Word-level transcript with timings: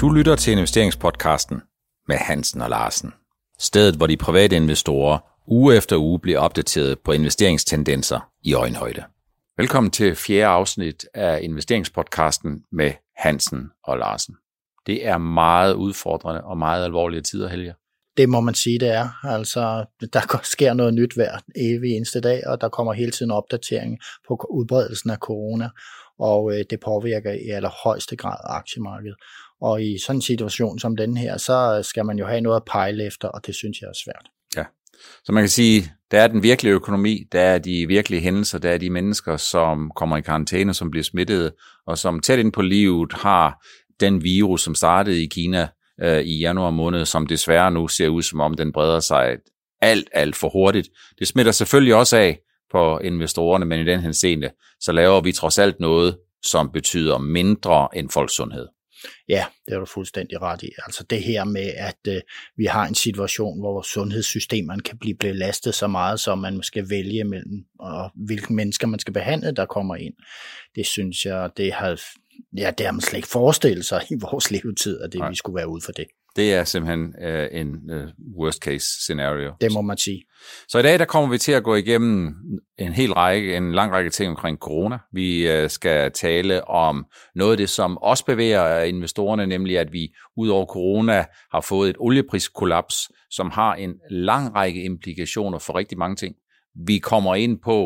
Du 0.00 0.10
lytter 0.10 0.36
til 0.36 0.52
investeringspodcasten 0.52 1.60
med 2.08 2.16
Hansen 2.16 2.60
og 2.60 2.70
Larsen. 2.70 3.12
Stedet, 3.58 3.94
hvor 3.94 4.06
de 4.06 4.16
private 4.16 4.56
investorer 4.56 5.18
uge 5.46 5.76
efter 5.76 5.96
uge 5.96 6.20
bliver 6.20 6.38
opdateret 6.38 6.98
på 6.98 7.12
investeringstendenser 7.12 8.30
i 8.42 8.54
øjenhøjde. 8.54 9.04
Velkommen 9.56 9.90
til 9.90 10.14
fjerde 10.14 10.46
afsnit 10.46 11.06
af 11.14 11.38
investeringspodcasten 11.42 12.62
med 12.72 12.92
Hansen 13.16 13.70
og 13.84 13.98
Larsen. 13.98 14.34
Det 14.86 15.06
er 15.06 15.18
meget 15.18 15.74
udfordrende 15.74 16.44
og 16.44 16.58
meget 16.58 16.84
alvorlige 16.84 17.22
tider, 17.22 17.48
Helge. 17.48 17.74
Det 18.16 18.28
må 18.28 18.40
man 18.40 18.54
sige, 18.54 18.78
det 18.78 18.88
er. 18.88 19.08
Altså, 19.24 19.84
der 20.12 20.40
sker 20.42 20.74
noget 20.74 20.94
nyt 20.94 21.14
hver 21.14 21.38
evig 21.56 21.96
eneste 21.96 22.20
dag, 22.20 22.46
og 22.46 22.60
der 22.60 22.68
kommer 22.68 22.92
hele 22.92 23.12
tiden 23.12 23.30
opdatering 23.30 23.98
på 24.28 24.46
udbredelsen 24.50 25.10
af 25.10 25.16
corona, 25.18 25.68
og 26.18 26.52
øh, 26.52 26.64
det 26.70 26.80
påvirker 26.80 27.32
i 27.32 27.48
allerhøjeste 27.48 28.16
grad 28.16 28.38
aktiemarkedet. 28.44 29.16
Og 29.60 29.82
i 29.82 29.98
sådan 29.98 30.16
en 30.16 30.22
situation 30.22 30.78
som 30.78 30.96
den 30.96 31.16
her, 31.16 31.36
så 31.36 31.80
skal 31.82 32.04
man 32.04 32.18
jo 32.18 32.26
have 32.26 32.40
noget 32.40 32.56
at 32.56 32.64
pejle 32.64 33.06
efter, 33.06 33.28
og 33.28 33.46
det 33.46 33.54
synes 33.54 33.80
jeg 33.80 33.88
er 33.88 33.98
svært. 34.04 34.26
Ja, 34.56 34.64
så 35.24 35.32
man 35.32 35.42
kan 35.42 35.48
sige, 35.48 35.92
der 36.10 36.20
er 36.20 36.26
den 36.26 36.42
virkelige 36.42 36.74
økonomi, 36.74 37.24
der 37.32 37.40
er 37.40 37.58
de 37.58 37.86
virkelige 37.86 38.20
hændelser, 38.20 38.58
der 38.58 38.70
er 38.70 38.78
de 38.78 38.90
mennesker, 38.90 39.36
som 39.36 39.90
kommer 39.96 40.16
i 40.16 40.20
karantæne, 40.20 40.74
som 40.74 40.90
bliver 40.90 41.04
smittet, 41.04 41.52
og 41.86 41.98
som 41.98 42.20
tæt 42.20 42.38
ind 42.38 42.52
på 42.52 42.62
livet 42.62 43.12
har 43.12 43.64
den 44.00 44.24
virus, 44.24 44.62
som 44.62 44.74
startede 44.74 45.22
i 45.22 45.26
Kina 45.26 45.68
øh, 46.02 46.20
i 46.20 46.38
januar 46.38 46.70
måned, 46.70 47.04
som 47.04 47.26
desværre 47.26 47.70
nu 47.70 47.88
ser 47.88 48.08
ud 48.08 48.22
som 48.22 48.40
om 48.40 48.54
den 48.54 48.72
breder 48.72 49.00
sig 49.00 49.36
alt, 49.80 50.08
alt 50.12 50.36
for 50.36 50.48
hurtigt. 50.48 50.88
Det 51.18 51.26
smitter 51.26 51.52
selvfølgelig 51.52 51.94
også 51.94 52.16
af 52.16 52.38
på 52.72 52.98
investorerne, 52.98 53.64
men 53.64 53.80
i 53.80 53.84
den 53.84 54.00
henseende, 54.00 54.50
så 54.80 54.92
laver 54.92 55.20
vi 55.20 55.32
trods 55.32 55.58
alt 55.58 55.80
noget, 55.80 56.18
som 56.44 56.70
betyder 56.72 57.18
mindre 57.18 57.88
end 57.94 58.10
folks 58.10 58.36
sundhed. 58.36 58.66
Ja, 59.28 59.44
det 59.66 59.74
er 59.74 59.78
du 59.78 59.86
fuldstændig 59.86 60.42
ret 60.42 60.62
i. 60.62 60.70
Altså 60.86 61.04
det 61.10 61.22
her 61.22 61.44
med, 61.44 61.72
at 61.76 61.98
øh, 62.08 62.20
vi 62.56 62.64
har 62.64 62.86
en 62.86 62.94
situation, 62.94 63.60
hvor 63.60 63.82
sundhedssystemerne 63.82 64.82
kan 64.82 64.98
blive 64.98 65.16
belastet 65.16 65.74
så 65.74 65.86
meget, 65.86 66.20
så 66.20 66.34
man 66.34 66.62
skal 66.62 66.90
vælge 66.90 67.24
mellem, 67.24 67.64
og 67.78 68.10
hvilke 68.14 68.52
mennesker 68.52 68.86
man 68.86 68.98
skal 68.98 69.12
behandle, 69.12 69.52
der 69.52 69.66
kommer 69.66 69.96
ind. 69.96 70.14
Det 70.74 70.86
synes 70.86 71.26
jeg, 71.26 71.50
det 71.56 71.72
har, 71.72 72.00
ja, 72.56 72.70
det 72.78 72.86
har 72.86 72.92
man 72.92 73.00
slet 73.00 73.16
ikke 73.16 73.28
forestillet 73.28 73.84
sig 73.84 74.02
i 74.10 74.14
vores 74.20 74.50
levetid, 74.50 75.00
at 75.00 75.12
det, 75.12 75.30
vi 75.30 75.34
skulle 75.34 75.56
være 75.56 75.68
ude 75.68 75.82
for 75.84 75.92
det. 75.92 76.06
Det 76.36 76.54
er 76.54 76.64
simpelthen 76.64 77.14
uh, 77.24 77.60
en 77.60 77.68
uh, 77.68 78.36
worst 78.38 78.62
case 78.62 78.86
scenario. 79.02 79.52
Det 79.60 79.72
må 79.72 79.80
man 79.80 79.98
sige. 79.98 80.22
Så 80.68 80.78
i 80.78 80.82
dag 80.82 80.98
der 80.98 81.04
kommer 81.04 81.30
vi 81.30 81.38
til 81.38 81.52
at 81.52 81.62
gå 81.62 81.74
igennem 81.74 82.34
en 82.78 82.92
hel 82.92 83.12
række, 83.12 83.56
en 83.56 83.72
lang 83.72 83.92
række 83.92 84.10
ting 84.10 84.30
omkring 84.30 84.58
corona. 84.58 84.98
Vi 85.12 85.62
uh, 85.62 85.70
skal 85.70 86.12
tale 86.12 86.68
om 86.68 87.06
noget 87.34 87.50
af 87.50 87.56
det, 87.56 87.68
som 87.70 87.98
også 87.98 88.24
bevæger 88.24 88.82
investorerne, 88.82 89.46
nemlig 89.46 89.78
at 89.78 89.92
vi 89.92 90.08
ud 90.36 90.48
over 90.48 90.66
corona 90.66 91.24
har 91.52 91.60
fået 91.60 91.90
et 91.90 91.96
oliepriskollaps, 91.98 93.10
som 93.30 93.50
har 93.50 93.74
en 93.74 93.94
lang 94.10 94.54
række 94.54 94.82
implikationer 94.82 95.58
for 95.58 95.74
rigtig 95.74 95.98
mange 95.98 96.16
ting. 96.16 96.34
Vi 96.86 96.98
kommer 96.98 97.34
ind 97.34 97.58
på, 97.64 97.82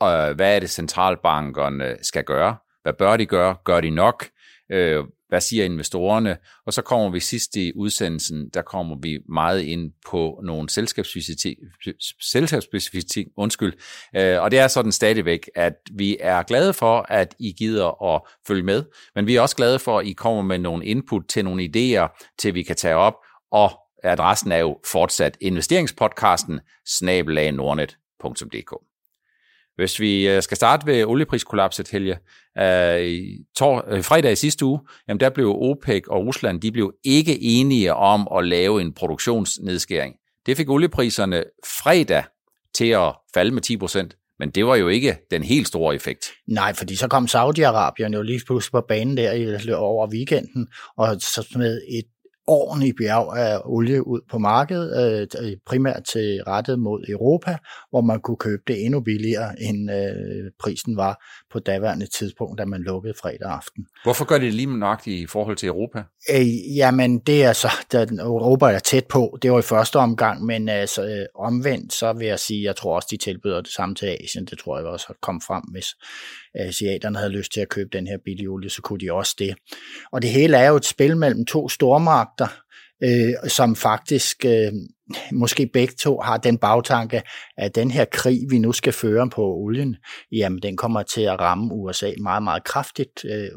uh, 0.00 0.36
hvad 0.36 0.56
er 0.56 0.60
det 0.60 0.70
centralbankerne 0.70 1.96
skal 2.02 2.24
gøre? 2.24 2.56
Hvad 2.82 2.92
bør 2.92 3.16
de 3.16 3.26
gøre? 3.26 3.56
Gør 3.64 3.80
de 3.80 3.90
nok? 3.90 4.24
Øh, 4.72 5.04
hvad 5.28 5.40
siger 5.40 5.64
investorerne? 5.64 6.36
Og 6.66 6.72
så 6.72 6.82
kommer 6.82 7.10
vi 7.10 7.20
sidst 7.20 7.56
i 7.56 7.72
udsendelsen, 7.76 8.48
der 8.54 8.62
kommer 8.62 8.96
vi 9.02 9.18
meget 9.28 9.60
ind 9.60 9.92
på 10.10 10.40
nogle 10.44 10.70
selskabsspecifikke, 10.70 13.30
undskyld. 13.36 13.72
Øh, 14.16 14.42
og 14.42 14.50
det 14.50 14.58
er 14.58 14.68
sådan 14.68 14.92
stadigvæk, 14.92 15.50
at 15.54 15.74
vi 15.92 16.16
er 16.20 16.42
glade 16.42 16.72
for, 16.72 17.06
at 17.08 17.34
I 17.38 17.52
gider 17.52 18.14
at 18.14 18.20
følge 18.46 18.62
med, 18.62 18.84
men 19.14 19.26
vi 19.26 19.36
er 19.36 19.40
også 19.40 19.56
glade 19.56 19.78
for, 19.78 19.98
at 19.98 20.06
I 20.06 20.12
kommer 20.12 20.42
med 20.42 20.58
nogle 20.58 20.86
input 20.86 21.22
til 21.28 21.44
nogle 21.44 21.62
idéer, 21.62 22.34
til 22.38 22.54
vi 22.54 22.62
kan 22.62 22.76
tage 22.76 22.96
op, 22.96 23.14
og 23.52 23.70
adressen 24.04 24.52
er 24.52 24.58
jo 24.58 24.78
fortsat 24.86 25.36
investeringspodcasten 25.40 26.60
snabelag.nordnet.dk. 26.86 28.91
Hvis 29.76 30.00
vi 30.00 30.28
øh, 30.28 30.42
skal 30.42 30.56
starte 30.56 30.86
ved 30.86 31.04
oliepriskollapset, 31.04 31.88
Helge, 31.88 32.18
øh, 32.58 33.20
tor, 33.56 33.84
øh, 33.88 34.04
fredag 34.04 34.32
i 34.32 34.36
sidste 34.36 34.64
uge, 34.64 34.80
jamen 35.08 35.20
der 35.20 35.30
blev 35.30 35.56
OPEC 35.60 36.02
og 36.08 36.26
Rusland, 36.26 36.60
de 36.60 36.72
blev 36.72 36.92
ikke 37.04 37.42
enige 37.42 37.94
om 37.94 38.28
at 38.36 38.44
lave 38.44 38.80
en 38.80 38.94
produktionsnedskæring. 38.94 40.14
Det 40.46 40.56
fik 40.56 40.70
oliepriserne 40.70 41.44
fredag 41.66 42.24
til 42.74 42.88
at 42.88 43.14
falde 43.34 43.50
med 43.50 43.62
10 43.62 43.76
procent. 43.76 44.16
Men 44.38 44.50
det 44.50 44.66
var 44.66 44.76
jo 44.76 44.88
ikke 44.88 45.18
den 45.30 45.42
helt 45.42 45.68
store 45.68 45.94
effekt. 45.94 46.26
Nej, 46.48 46.74
fordi 46.74 46.96
så 46.96 47.08
kom 47.08 47.24
Saudi-Arabien 47.24 48.12
jo 48.12 48.22
lige 48.22 48.40
pludselig 48.46 48.72
på 48.72 48.84
banen 48.88 49.16
der 49.16 49.76
over 49.76 50.08
weekenden, 50.08 50.68
og 50.96 51.20
så 51.20 51.46
med 51.56 51.80
et 51.88 52.04
ordentlig 52.46 52.94
bjerg 52.98 53.38
af 53.38 53.60
olie 53.64 54.06
ud 54.06 54.20
på 54.30 54.38
markedet, 54.38 55.28
øh, 55.42 55.56
primært 55.66 56.04
til 56.12 56.42
rettet 56.46 56.78
mod 56.78 57.04
Europa, 57.08 57.56
hvor 57.90 58.00
man 58.00 58.20
kunne 58.20 58.36
købe 58.36 58.62
det 58.66 58.84
endnu 58.84 59.00
billigere, 59.00 59.62
end 59.62 59.90
øh, 59.90 60.50
prisen 60.60 60.96
var 60.96 61.24
på 61.52 61.58
daværende 61.58 62.06
tidspunkt, 62.06 62.58
da 62.58 62.64
man 62.64 62.82
lukkede 62.82 63.14
fredag 63.22 63.50
aften. 63.50 63.86
Hvorfor 64.04 64.24
gør 64.24 64.38
det 64.38 64.54
lige 64.54 64.78
nok 64.78 65.06
i 65.06 65.26
forhold 65.26 65.56
til 65.56 65.66
Europa? 65.66 66.02
Øh, 66.34 66.76
jamen, 66.76 67.18
det 67.18 67.44
er 67.44 67.52
så, 67.52 67.68
da 67.92 68.06
Europa 68.20 68.66
er 68.66 68.78
tæt 68.78 69.06
på, 69.06 69.38
det 69.42 69.52
var 69.52 69.58
i 69.58 69.62
første 69.62 69.96
omgang, 69.96 70.44
men 70.44 70.68
altså, 70.68 71.04
øh, 71.04 71.26
omvendt, 71.34 71.92
så 71.92 72.12
vil 72.12 72.26
jeg 72.26 72.38
sige, 72.38 72.64
jeg 72.64 72.76
tror 72.76 72.96
også, 72.96 73.08
de 73.10 73.16
tilbyder 73.16 73.60
det 73.60 73.72
samme 73.72 73.94
til 73.94 74.06
Asien, 74.06 74.44
det 74.44 74.58
tror 74.58 74.78
jeg 74.78 74.86
også 74.86 75.14
kommet 75.22 75.44
frem, 75.44 75.62
hvis 75.72 75.86
asiaterne 76.54 77.18
havde 77.18 77.30
lyst 77.30 77.52
til 77.52 77.60
at 77.60 77.68
købe 77.68 77.88
den 77.92 78.06
her 78.06 78.18
billige 78.24 78.48
olie, 78.48 78.70
så 78.70 78.82
kunne 78.82 79.00
de 79.00 79.12
også 79.12 79.36
det. 79.38 79.54
Og 80.12 80.22
det 80.22 80.30
hele 80.30 80.56
er 80.56 80.68
jo 80.68 80.76
et 80.76 80.84
spil 80.84 81.16
mellem 81.16 81.46
to 81.46 81.68
magter, 82.38 82.54
øh, 83.02 83.50
som 83.50 83.76
faktisk 83.76 84.44
øh, 84.44 84.72
måske 85.32 85.70
begge 85.72 85.94
to 86.00 86.20
har 86.20 86.36
den 86.36 86.58
bagtanke, 86.58 87.22
at 87.56 87.74
den 87.74 87.90
her 87.90 88.04
krig, 88.04 88.40
vi 88.50 88.58
nu 88.58 88.72
skal 88.72 88.92
føre 88.92 89.30
på 89.30 89.42
olien, 89.42 89.96
jamen 90.32 90.62
den 90.62 90.76
kommer 90.76 91.02
til 91.02 91.20
at 91.20 91.40
ramme 91.40 91.74
USA 91.74 92.10
meget, 92.20 92.42
meget 92.42 92.64
kraftigt. 92.64 93.24
Øh, 93.24 93.48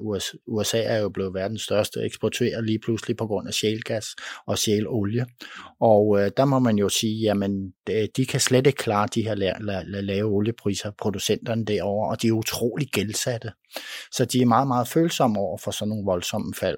USA 0.48 0.84
er 0.84 0.98
jo 0.98 1.10
blevet 1.10 1.34
verdens 1.34 1.62
største 1.62 2.00
eksportør 2.02 2.62
lige 2.62 2.80
pludselig 2.80 3.18
på 3.18 3.28
grund 3.28 3.48
af 3.48 3.54
shalegas 3.54 4.06
og 4.48 4.58
shale-olie. 4.58 5.26
Og 5.82 6.20
øh, 6.20 6.32
der 6.38 6.46
må 6.46 6.60
man 6.60 6.78
jo 6.78 6.90
sige, 6.90 7.22
jamen 7.22 7.74
øh, 7.90 8.08
de 8.18 8.26
kan 8.26 8.40
slet 8.40 8.68
ikke 8.68 8.78
klare 8.78 9.08
de 9.16 9.24
her 9.24 9.36
lave 10.02 10.30
oliepriser, 10.30 10.92
producenterne 11.02 11.66
derovre, 11.66 12.10
og 12.10 12.22
de 12.22 12.28
er 12.28 12.32
utrolig 12.32 12.88
gældsatte. 12.88 13.52
Så 14.12 14.26
de 14.26 14.42
er 14.42 14.46
meget, 14.46 14.68
meget 14.68 14.88
følsomme 14.88 15.40
over 15.40 15.58
for 15.58 15.72
sådan 15.72 15.90
nogle 15.90 16.06
voldsomme 16.06 16.54
fald. 16.54 16.78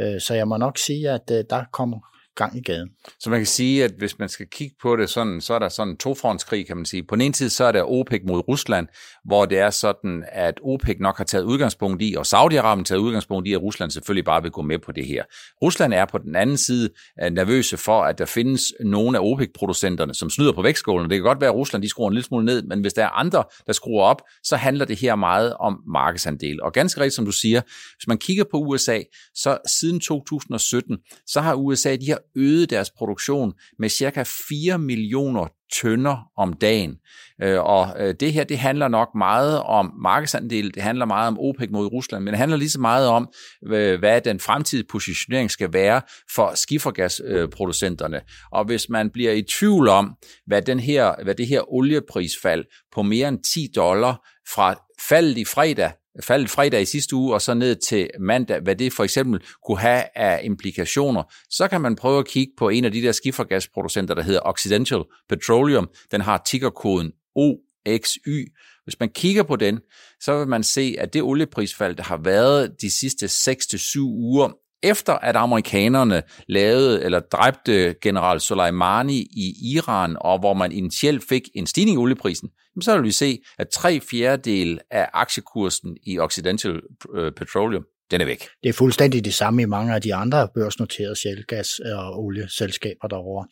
Øh, 0.00 0.20
så 0.20 0.34
jeg 0.34 0.48
må 0.48 0.56
nok 0.56 0.78
sige, 0.78 1.10
at 1.10 1.30
øh, 1.32 1.44
der 1.50 1.64
kommer 1.72 1.98
gang 2.42 2.56
i 2.56 2.62
gaden. 2.62 2.88
Så 3.20 3.30
man 3.30 3.38
kan 3.38 3.46
sige, 3.46 3.84
at 3.84 3.92
hvis 3.98 4.18
man 4.18 4.28
skal 4.28 4.46
kigge 4.46 4.76
på 4.82 4.96
det 4.96 5.10
sådan, 5.10 5.40
så 5.40 5.54
er 5.54 5.58
der 5.58 5.68
sådan 5.68 5.92
en 5.92 5.96
tofrontskrig, 5.96 6.66
kan 6.66 6.76
man 6.76 6.86
sige. 6.86 7.02
På 7.02 7.14
den 7.14 7.22
ene 7.22 7.34
side, 7.34 7.50
så 7.50 7.64
er 7.64 7.72
der 7.72 7.82
OPEC 7.82 8.20
mod 8.26 8.48
Rusland, 8.48 8.86
hvor 9.24 9.46
det 9.46 9.58
er 9.58 9.70
sådan, 9.70 10.24
at 10.32 10.54
OPEC 10.62 10.96
nok 11.00 11.16
har 11.16 11.24
taget 11.24 11.44
udgangspunkt 11.44 12.02
i, 12.02 12.14
og 12.18 12.24
Saudi-Arabien 12.26 12.82
taget 12.82 13.00
udgangspunkt 13.00 13.48
i, 13.48 13.52
at 13.52 13.62
Rusland 13.62 13.90
selvfølgelig 13.90 14.24
bare 14.24 14.42
vil 14.42 14.50
gå 14.50 14.62
med 14.62 14.78
på 14.78 14.92
det 14.92 15.06
her. 15.06 15.24
Rusland 15.62 15.94
er 15.94 16.04
på 16.04 16.18
den 16.18 16.36
anden 16.36 16.56
side 16.56 16.90
øh, 17.22 17.30
nervøse 17.30 17.76
for, 17.76 18.02
at 18.02 18.18
der 18.18 18.24
findes 18.24 18.72
nogle 18.84 19.18
af 19.18 19.22
OPEC-producenterne, 19.22 20.14
som 20.14 20.30
snyder 20.30 20.52
på 20.52 20.62
vægtskålen. 20.62 21.10
Det 21.10 21.16
kan 21.16 21.24
godt 21.24 21.40
være, 21.40 21.50
at 21.50 21.56
Rusland 21.56 21.82
de 21.82 21.88
skruer 21.88 22.08
en 22.08 22.14
lille 22.14 22.26
smule 22.26 22.44
ned, 22.44 22.62
men 22.62 22.80
hvis 22.80 22.92
der 22.92 23.04
er 23.04 23.08
andre, 23.08 23.44
der 23.66 23.72
skruer 23.72 24.04
op, 24.04 24.22
så 24.44 24.56
handler 24.56 24.84
det 24.84 24.98
her 24.98 25.14
meget 25.14 25.54
om 25.54 25.78
markedsandel. 25.88 26.62
Og 26.62 26.72
ganske 26.72 27.00
rigtigt, 27.00 27.14
som 27.14 27.24
du 27.24 27.32
siger, 27.32 27.60
hvis 27.96 28.06
man 28.08 28.18
kigger 28.18 28.44
på 28.50 28.56
USA, 28.56 29.00
så 29.34 29.58
siden 29.80 30.00
2017, 30.00 30.98
så 31.26 31.40
har 31.40 31.54
USA, 31.54 31.96
de 31.96 32.08
har 32.08 32.18
øget 32.36 32.70
deres 32.70 32.90
produktion 32.90 33.52
med 33.78 33.88
cirka 33.88 34.24
4 34.48 34.78
millioner 34.78 35.46
tønder 35.82 36.30
om 36.36 36.52
dagen. 36.52 36.96
Øh, 37.42 37.60
og 37.60 37.96
øh, 37.98 38.14
det 38.20 38.32
her, 38.32 38.44
det 38.44 38.58
handler 38.58 38.88
nok 38.88 39.08
meget 39.16 39.62
om 39.62 39.92
markedsandel, 40.02 40.74
det 40.74 40.82
handler 40.82 41.04
meget 41.04 41.28
om 41.28 41.38
OPEC 41.40 41.70
mod 41.70 41.86
Rusland, 41.86 42.24
men 42.24 42.32
det 42.32 42.38
handler 42.38 42.56
lige 42.56 42.70
så 42.70 42.80
meget 42.80 43.08
om, 43.08 43.28
øh, 43.66 43.98
hvad 43.98 44.20
den 44.20 44.40
fremtidige 44.40 44.86
positionering 44.90 45.50
skal 45.50 45.72
være 45.72 46.00
for 46.34 46.52
skifergasproducenterne. 46.54 48.20
Og 48.52 48.64
hvis 48.64 48.88
man 48.88 49.10
bliver 49.10 49.32
i 49.32 49.42
tvivl 49.42 49.88
om, 49.88 50.14
hvad, 50.46 50.62
den 50.62 50.80
her, 50.80 51.14
hvad 51.24 51.34
det 51.34 51.46
her 51.46 51.72
olieprisfald 51.72 52.64
på 52.92 53.02
mere 53.02 53.28
end 53.28 53.38
10 53.54 53.68
dollar 53.76 54.28
fra 54.54 54.74
faldet 55.08 55.38
i 55.38 55.44
fredag 55.44 55.92
faldet 56.22 56.50
fredag 56.50 56.82
i 56.82 56.84
sidste 56.84 57.16
uge, 57.16 57.34
og 57.34 57.42
så 57.42 57.54
ned 57.54 57.76
til 57.76 58.10
mandag, 58.20 58.60
hvad 58.60 58.76
det 58.76 58.92
for 58.92 59.04
eksempel 59.04 59.40
kunne 59.66 59.78
have 59.78 60.04
af 60.14 60.40
implikationer, 60.44 61.22
så 61.50 61.68
kan 61.68 61.80
man 61.80 61.96
prøve 61.96 62.18
at 62.18 62.26
kigge 62.26 62.52
på 62.58 62.68
en 62.68 62.84
af 62.84 62.92
de 62.92 63.02
der 63.02 63.12
skifergasproducenter, 63.12 64.14
der 64.14 64.22
hedder 64.22 64.40
Occidental 64.44 65.02
Petroleum. 65.28 65.88
Den 66.10 66.20
har 66.20 66.42
tickerkoden 66.46 67.12
OXY. 67.38 68.54
Hvis 68.84 69.00
man 69.00 69.08
kigger 69.08 69.42
på 69.42 69.56
den, 69.56 69.80
så 70.20 70.38
vil 70.38 70.48
man 70.48 70.62
se, 70.62 70.96
at 70.98 71.12
det 71.12 71.22
olieprisfald, 71.22 71.96
der 71.96 72.02
har 72.02 72.20
været 72.24 72.74
de 72.80 72.90
sidste 72.90 73.26
6-7 73.26 74.00
uger, 74.00 74.52
efter 74.82 75.12
at 75.12 75.36
amerikanerne 75.36 76.22
lavede 76.48 77.04
eller 77.04 77.20
dræbte 77.20 77.94
general 78.02 78.40
Soleimani 78.40 79.18
i 79.18 79.54
Iran, 79.74 80.16
og 80.20 80.38
hvor 80.38 80.54
man 80.54 80.72
initielt 80.72 81.24
fik 81.28 81.42
en 81.54 81.66
stigning 81.66 81.94
i 81.94 81.98
olieprisen, 81.98 82.48
så 82.80 82.94
vil 82.94 83.04
vi 83.04 83.10
se, 83.10 83.38
at 83.58 83.68
tre 83.68 84.00
fjerdedel 84.00 84.80
af 84.90 85.08
aktiekursen 85.12 85.96
i 86.06 86.18
Occidental 86.18 86.80
øh, 87.14 87.32
Petroleum, 87.32 87.84
den 88.10 88.20
er 88.20 88.24
væk. 88.24 88.48
Det 88.62 88.68
er 88.68 88.72
fuldstændig 88.72 89.24
det 89.24 89.34
samme 89.34 89.62
i 89.62 89.64
mange 89.64 89.94
af 89.94 90.02
de 90.02 90.14
andre 90.14 90.48
børsnoterede 90.54 91.14
sjælgas- 91.16 91.92
og 91.94 92.24
olieselskaber 92.24 93.08
derovre. 93.08 93.46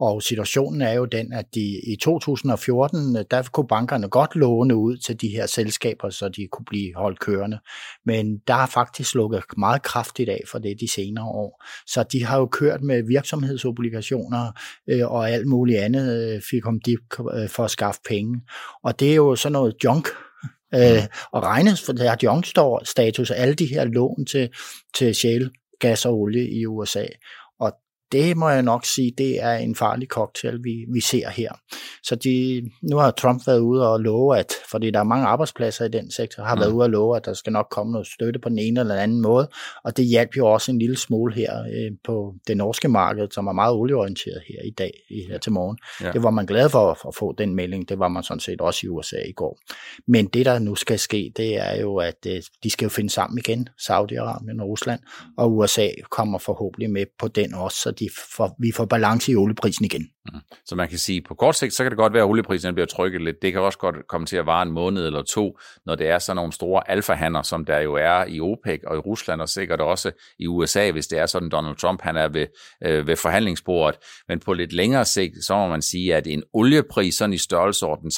Og 0.00 0.22
situationen 0.22 0.82
er 0.82 0.92
jo 0.92 1.04
den, 1.04 1.32
at 1.32 1.44
de, 1.54 1.80
i 1.86 1.96
2014, 2.02 2.98
der 3.30 3.48
kunne 3.52 3.68
bankerne 3.68 4.08
godt 4.08 4.36
låne 4.36 4.76
ud 4.76 4.96
til 4.96 5.20
de 5.20 5.28
her 5.28 5.46
selskaber, 5.46 6.10
så 6.10 6.28
de 6.28 6.48
kunne 6.52 6.64
blive 6.64 6.94
holdt 6.94 7.20
kørende. 7.20 7.58
Men 8.06 8.38
der 8.46 8.54
har 8.54 8.66
faktisk 8.66 9.14
lukket 9.14 9.42
meget 9.56 9.82
kraftigt 9.82 10.28
af 10.28 10.40
for 10.50 10.58
det 10.58 10.80
de 10.80 10.92
senere 10.92 11.24
år. 11.24 11.64
Så 11.86 12.04
de 12.12 12.24
har 12.24 12.38
jo 12.38 12.46
kørt 12.46 12.82
med 12.82 13.02
virksomhedsobligationer 13.02 14.52
øh, 14.88 15.12
og 15.12 15.30
alt 15.30 15.46
muligt 15.46 15.78
andet, 15.78 16.34
øh, 16.34 16.42
fik 16.50 16.66
om 16.66 16.80
de 16.80 16.92
øh, 16.92 17.48
for 17.48 17.64
at 17.64 17.70
skaffe 17.70 18.00
penge. 18.08 18.40
Og 18.84 19.00
det 19.00 19.10
er 19.10 19.14
jo 19.14 19.36
sådan 19.36 19.52
noget 19.52 19.74
junk, 19.84 20.08
øh, 20.74 21.02
og 21.32 21.42
regnes 21.42 21.82
for 21.82 21.92
junk-status 22.22 23.30
af 23.30 23.42
alle 23.42 23.54
de 23.54 23.66
her 23.66 23.84
lån 23.84 24.26
til, 24.26 24.48
til 24.94 25.14
shale, 25.14 25.50
gas 25.80 26.06
og 26.06 26.14
olie 26.14 26.50
i 26.50 26.66
USA 26.66 27.06
det 28.12 28.36
må 28.36 28.48
jeg 28.48 28.62
nok 28.62 28.84
sige, 28.84 29.12
det 29.18 29.42
er 29.42 29.54
en 29.54 29.74
farlig 29.74 30.08
cocktail, 30.08 30.64
vi, 30.64 30.84
vi 30.92 31.00
ser 31.00 31.30
her. 31.30 31.52
Så 32.02 32.14
de, 32.14 32.62
nu 32.82 32.96
har 32.96 33.10
Trump 33.10 33.46
været 33.46 33.60
ude 33.60 33.92
og 33.92 34.00
love, 34.00 34.38
at, 34.38 34.52
fordi 34.70 34.90
der 34.90 34.98
er 34.98 35.04
mange 35.04 35.26
arbejdspladser 35.26 35.84
i 35.84 35.88
den 35.88 36.10
sektor, 36.10 36.42
har 36.42 36.54
mm. 36.54 36.60
været 36.60 36.72
ude 36.72 36.84
og 36.84 36.90
love, 36.90 37.16
at 37.16 37.24
der 37.24 37.34
skal 37.34 37.52
nok 37.52 37.66
komme 37.70 37.92
noget 37.92 38.06
støtte 38.06 38.40
på 38.40 38.48
den 38.48 38.58
ene 38.58 38.80
eller 38.80 38.94
anden 38.94 39.20
måde, 39.20 39.48
og 39.84 39.96
det 39.96 40.04
hjælper 40.04 40.32
jo 40.36 40.46
også 40.46 40.72
en 40.72 40.78
lille 40.78 40.96
smule 40.96 41.34
her 41.34 41.60
øh, 41.62 41.90
på 42.04 42.34
det 42.46 42.56
norske 42.56 42.88
marked, 42.88 43.28
som 43.30 43.46
er 43.46 43.52
meget 43.52 43.74
olieorienteret 43.74 44.42
her 44.48 44.62
i 44.64 44.70
dag, 44.70 44.92
her 45.28 45.38
til 45.38 45.52
morgen. 45.52 45.78
Ja. 46.00 46.12
Det 46.12 46.22
var 46.22 46.30
man 46.30 46.46
glad 46.46 46.68
for 46.68 47.08
at 47.08 47.14
få 47.14 47.34
den 47.38 47.54
melding, 47.54 47.88
det 47.88 47.98
var 47.98 48.08
man 48.08 48.22
sådan 48.22 48.40
set 48.40 48.60
også 48.60 48.80
i 48.84 48.88
USA 48.88 49.16
i 49.28 49.32
går. 49.32 49.58
Men 50.06 50.26
det, 50.26 50.46
der 50.46 50.58
nu 50.58 50.74
skal 50.74 50.98
ske, 50.98 51.32
det 51.36 51.58
er 51.58 51.80
jo, 51.80 51.96
at 51.96 52.26
øh, 52.26 52.42
de 52.62 52.70
skal 52.70 52.84
jo 52.84 52.90
finde 52.90 53.10
sammen 53.10 53.38
igen, 53.38 53.68
Saudi-Arabien 53.80 54.62
og 54.62 54.68
Rusland, 54.68 55.00
og 55.36 55.56
USA 55.56 55.88
kommer 56.10 56.38
forhåbentlig 56.38 56.90
med 56.90 57.06
på 57.18 57.28
den 57.28 57.54
også, 57.54 57.78
så 57.78 57.90
de 57.90 58.01
får, 58.36 58.56
vi 58.60 58.72
får 58.76 58.84
balance 58.84 59.32
i 59.32 59.36
olieprisen 59.36 59.84
igen. 59.84 60.08
Mm. 60.32 60.40
Så 60.64 60.76
man 60.76 60.88
kan 60.88 60.98
sige, 60.98 61.22
på 61.22 61.34
kort 61.34 61.56
sigt, 61.56 61.74
så 61.74 61.84
kan 61.84 61.90
det 61.90 61.98
godt 61.98 62.12
være, 62.12 62.22
at 62.22 62.28
olieprisen 62.28 62.74
bliver 62.74 62.86
trykket 62.86 63.20
lidt. 63.20 63.42
Det 63.42 63.52
kan 63.52 63.60
også 63.60 63.78
godt 63.78 63.96
komme 64.08 64.26
til 64.26 64.36
at 64.36 64.46
vare 64.46 64.62
en 64.62 64.72
måned 64.72 65.06
eller 65.06 65.22
to, 65.22 65.58
når 65.86 65.94
det 65.94 66.08
er 66.08 66.18
sådan 66.18 66.36
nogle 66.36 66.52
store 66.52 66.90
alfahander, 66.90 67.42
som 67.42 67.64
der 67.64 67.78
jo 67.78 67.94
er 67.94 68.24
i 68.24 68.40
OPEC 68.40 68.80
og 68.86 68.96
i 68.96 68.98
Rusland, 68.98 69.40
og 69.40 69.48
sikkert 69.48 69.80
også 69.80 70.10
i 70.38 70.46
USA, 70.46 70.90
hvis 70.90 71.06
det 71.06 71.18
er 71.18 71.26
sådan, 71.26 71.48
Donald 71.48 71.76
Trump 71.76 72.02
han 72.02 72.16
er 72.16 72.28
ved, 72.28 72.46
øh, 72.84 73.06
ved 73.06 73.16
forhandlingsbordet. 73.16 74.00
Men 74.28 74.40
på 74.40 74.52
lidt 74.52 74.72
længere 74.72 75.04
sigt, 75.04 75.44
så 75.44 75.56
må 75.56 75.66
man 75.66 75.82
sige, 75.82 76.14
at 76.14 76.26
en 76.26 76.42
oliepris 76.52 77.14
sådan 77.14 77.32
i 77.32 77.38
størrelsesorden 77.38 78.10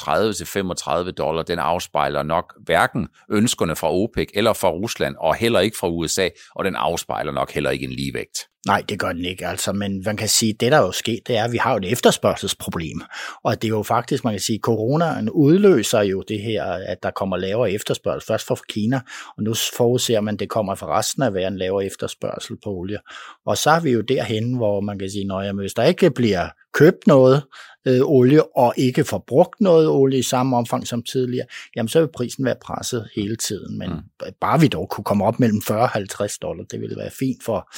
30-35 1.07 1.11
dollar, 1.11 1.43
den 1.43 1.59
afspejler 1.59 2.23
nok 2.23 2.53
hverken 2.65 3.07
ønskerne 3.31 3.75
fra 3.75 3.93
OPEC 3.93 4.29
eller 4.33 4.53
fra 4.53 4.69
Rusland, 4.69 5.15
og 5.19 5.35
heller 5.35 5.59
ikke 5.59 5.77
fra 5.79 5.89
USA, 5.89 6.29
og 6.55 6.65
den 6.65 6.75
afspejler 6.75 7.31
nok 7.31 7.51
heller 7.51 7.69
ikke 7.69 7.85
en 7.85 7.91
ligevægt. 7.91 8.37
Nej, 8.65 8.83
det 8.89 8.99
gør 8.99 9.11
den 9.11 9.25
ikke, 9.25 9.47
altså, 9.47 9.73
men 9.73 10.01
man 10.05 10.17
kan 10.17 10.29
sige, 10.29 10.53
at 10.53 10.59
det 10.59 10.71
der 10.71 10.77
er 10.77 10.81
jo 10.81 10.91
sket, 10.91 11.19
det 11.27 11.37
er, 11.37 11.43
at 11.43 11.51
vi 11.51 11.57
har 11.57 11.71
jo 11.71 11.77
et 11.77 11.91
efterspørgselsproblem, 11.91 13.01
og 13.43 13.61
det 13.61 13.67
er 13.67 13.69
jo 13.69 13.83
faktisk, 13.83 14.23
man 14.23 14.33
kan 14.33 14.41
sige, 14.41 14.55
at 14.55 14.61
coronaen 14.61 15.29
udløser 15.29 16.01
jo 16.01 16.23
det 16.27 16.41
her, 16.41 16.63
at 16.63 17.03
der 17.03 17.11
kommer 17.11 17.37
lavere 17.37 17.71
efterspørgsel, 17.71 18.27
først 18.27 18.47
for 18.47 18.59
Kina, 18.69 19.01
og 19.37 19.43
nu 19.43 19.53
forudser 19.77 20.21
man, 20.21 20.33
at 20.33 20.39
det 20.39 20.49
kommer 20.49 20.75
for 20.75 20.87
resten 20.87 21.23
af 21.23 21.33
være 21.33 21.47
en 21.47 21.57
lavere 21.57 21.85
efterspørgsel 21.85 22.57
på 22.63 22.69
olie. 22.69 22.97
Og 23.45 23.57
så 23.57 23.69
er 23.69 23.79
vi 23.79 23.91
jo 23.91 24.01
derhen, 24.01 24.55
hvor 24.55 24.79
man 24.79 24.99
kan 24.99 25.09
sige, 25.09 25.33
at 25.33 25.55
hvis 25.55 25.73
der 25.73 25.83
ikke 25.83 26.11
bliver 26.11 26.49
købt 26.73 27.07
noget 27.07 27.43
øh, 27.87 28.01
olie, 28.03 28.57
og 28.57 28.73
ikke 28.77 29.03
får 29.03 29.23
brugt 29.27 29.61
noget 29.61 29.87
olie 29.87 30.19
i 30.19 30.23
samme 30.23 30.57
omfang 30.57 30.87
som 30.87 31.03
tidligere, 31.03 31.45
jamen 31.75 31.89
så 31.89 31.99
vil 31.99 32.09
prisen 32.13 32.45
være 32.45 32.55
presset 32.61 33.09
hele 33.15 33.35
tiden. 33.35 33.77
Men 33.77 33.89
mm. 33.89 34.33
bare 34.41 34.59
vi 34.59 34.67
dog 34.67 34.89
kunne 34.89 35.03
komme 35.03 35.25
op 35.25 35.39
mellem 35.39 35.61
40 35.67 35.81
og 35.81 35.89
50 35.89 36.37
dollar, 36.37 36.63
det 36.63 36.81
ville 36.81 36.97
være 36.97 37.11
fint 37.19 37.43
for 37.43 37.69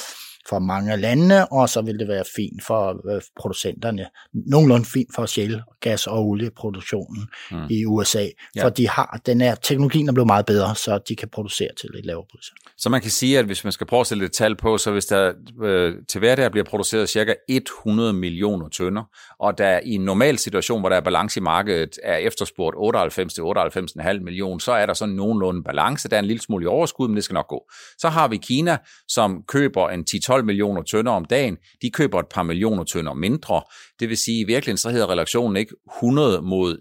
for 0.49 0.59
mange 0.59 0.91
af 0.91 1.01
landene, 1.01 1.51
og 1.51 1.69
så 1.69 1.81
vil 1.81 1.99
det 1.99 2.07
være 2.07 2.23
fint 2.35 2.63
for 2.63 3.11
øh, 3.11 3.21
producenterne, 3.39 4.05
nogenlunde 4.33 4.85
fint 4.85 5.09
for 5.15 5.25
shale, 5.25 5.63
gas 5.81 6.07
og 6.07 6.25
olieproduktionen 6.25 7.27
mm. 7.51 7.67
i 7.69 7.85
USA, 7.85 8.25
ja. 8.55 8.63
for 8.63 8.69
de 8.69 8.89
har, 8.89 9.21
den 9.25 9.41
er, 9.41 9.55
teknologien 9.55 10.09
er 10.09 10.13
blevet 10.13 10.27
meget 10.27 10.45
bedre, 10.45 10.75
så 10.75 10.99
de 11.09 11.15
kan 11.15 11.29
producere 11.29 11.69
til 11.79 11.89
et 11.99 12.05
lavere 12.05 12.25
pris. 12.31 12.51
Så 12.77 12.89
man 12.89 13.01
kan 13.01 13.11
sige, 13.11 13.39
at 13.39 13.45
hvis 13.45 13.63
man 13.63 13.73
skal 13.73 13.87
prøve 13.87 13.99
at 13.99 14.07
sætte 14.07 14.25
et 14.25 14.31
tal 14.31 14.55
på, 14.55 14.77
så 14.77 14.91
hvis 14.91 15.05
der 15.05 15.33
øh, 15.63 15.95
til 16.09 16.19
hverdag 16.19 16.51
bliver 16.51 16.65
produceret 16.65 17.09
cirka 17.09 17.33
100 17.49 18.13
millioner 18.13 18.69
tønder, 18.69 19.03
og 19.39 19.57
der 19.57 19.79
i 19.83 19.93
en 19.93 20.01
normal 20.01 20.37
situation, 20.37 20.79
hvor 20.79 20.89
der 20.89 20.95
er 20.95 21.01
balance 21.01 21.39
i 21.39 21.43
markedet, 21.43 21.99
er 22.03 22.17
efterspurgt 22.17 22.75
98-98,5 22.75 24.19
millioner, 24.19 24.59
så 24.59 24.71
er 24.71 24.85
der 24.85 24.93
sådan 24.93 25.15
nogenlunde 25.15 25.63
balance. 25.63 26.09
Der 26.09 26.15
er 26.15 26.19
en 26.19 26.25
lille 26.25 26.41
smule 26.41 26.63
i 26.63 26.67
overskud, 26.67 27.07
men 27.07 27.15
det 27.15 27.23
skal 27.23 27.33
nok 27.33 27.47
gå. 27.47 27.69
Så 27.97 28.09
har 28.09 28.27
vi 28.27 28.37
Kina, 28.37 28.77
som 29.07 29.43
køber 29.47 29.89
en 29.89 30.05
10 30.05 30.19
12 30.37 30.45
millioner 30.45 30.81
tønder 30.81 31.11
om 31.11 31.25
dagen, 31.25 31.57
de 31.81 31.91
køber 31.91 32.19
et 32.19 32.25
par 32.31 32.43
millioner 32.43 32.83
tønder 32.83 33.13
mindre. 33.13 33.61
Det 33.99 34.09
vil 34.09 34.17
sige, 34.17 34.37
at 34.37 34.43
i 34.43 34.47
virkeligheden 34.47 34.77
så 34.77 34.89
hedder 34.89 35.09
relationen 35.09 35.57
ikke 35.57 35.75
100 35.97 36.41
mod 36.41 36.77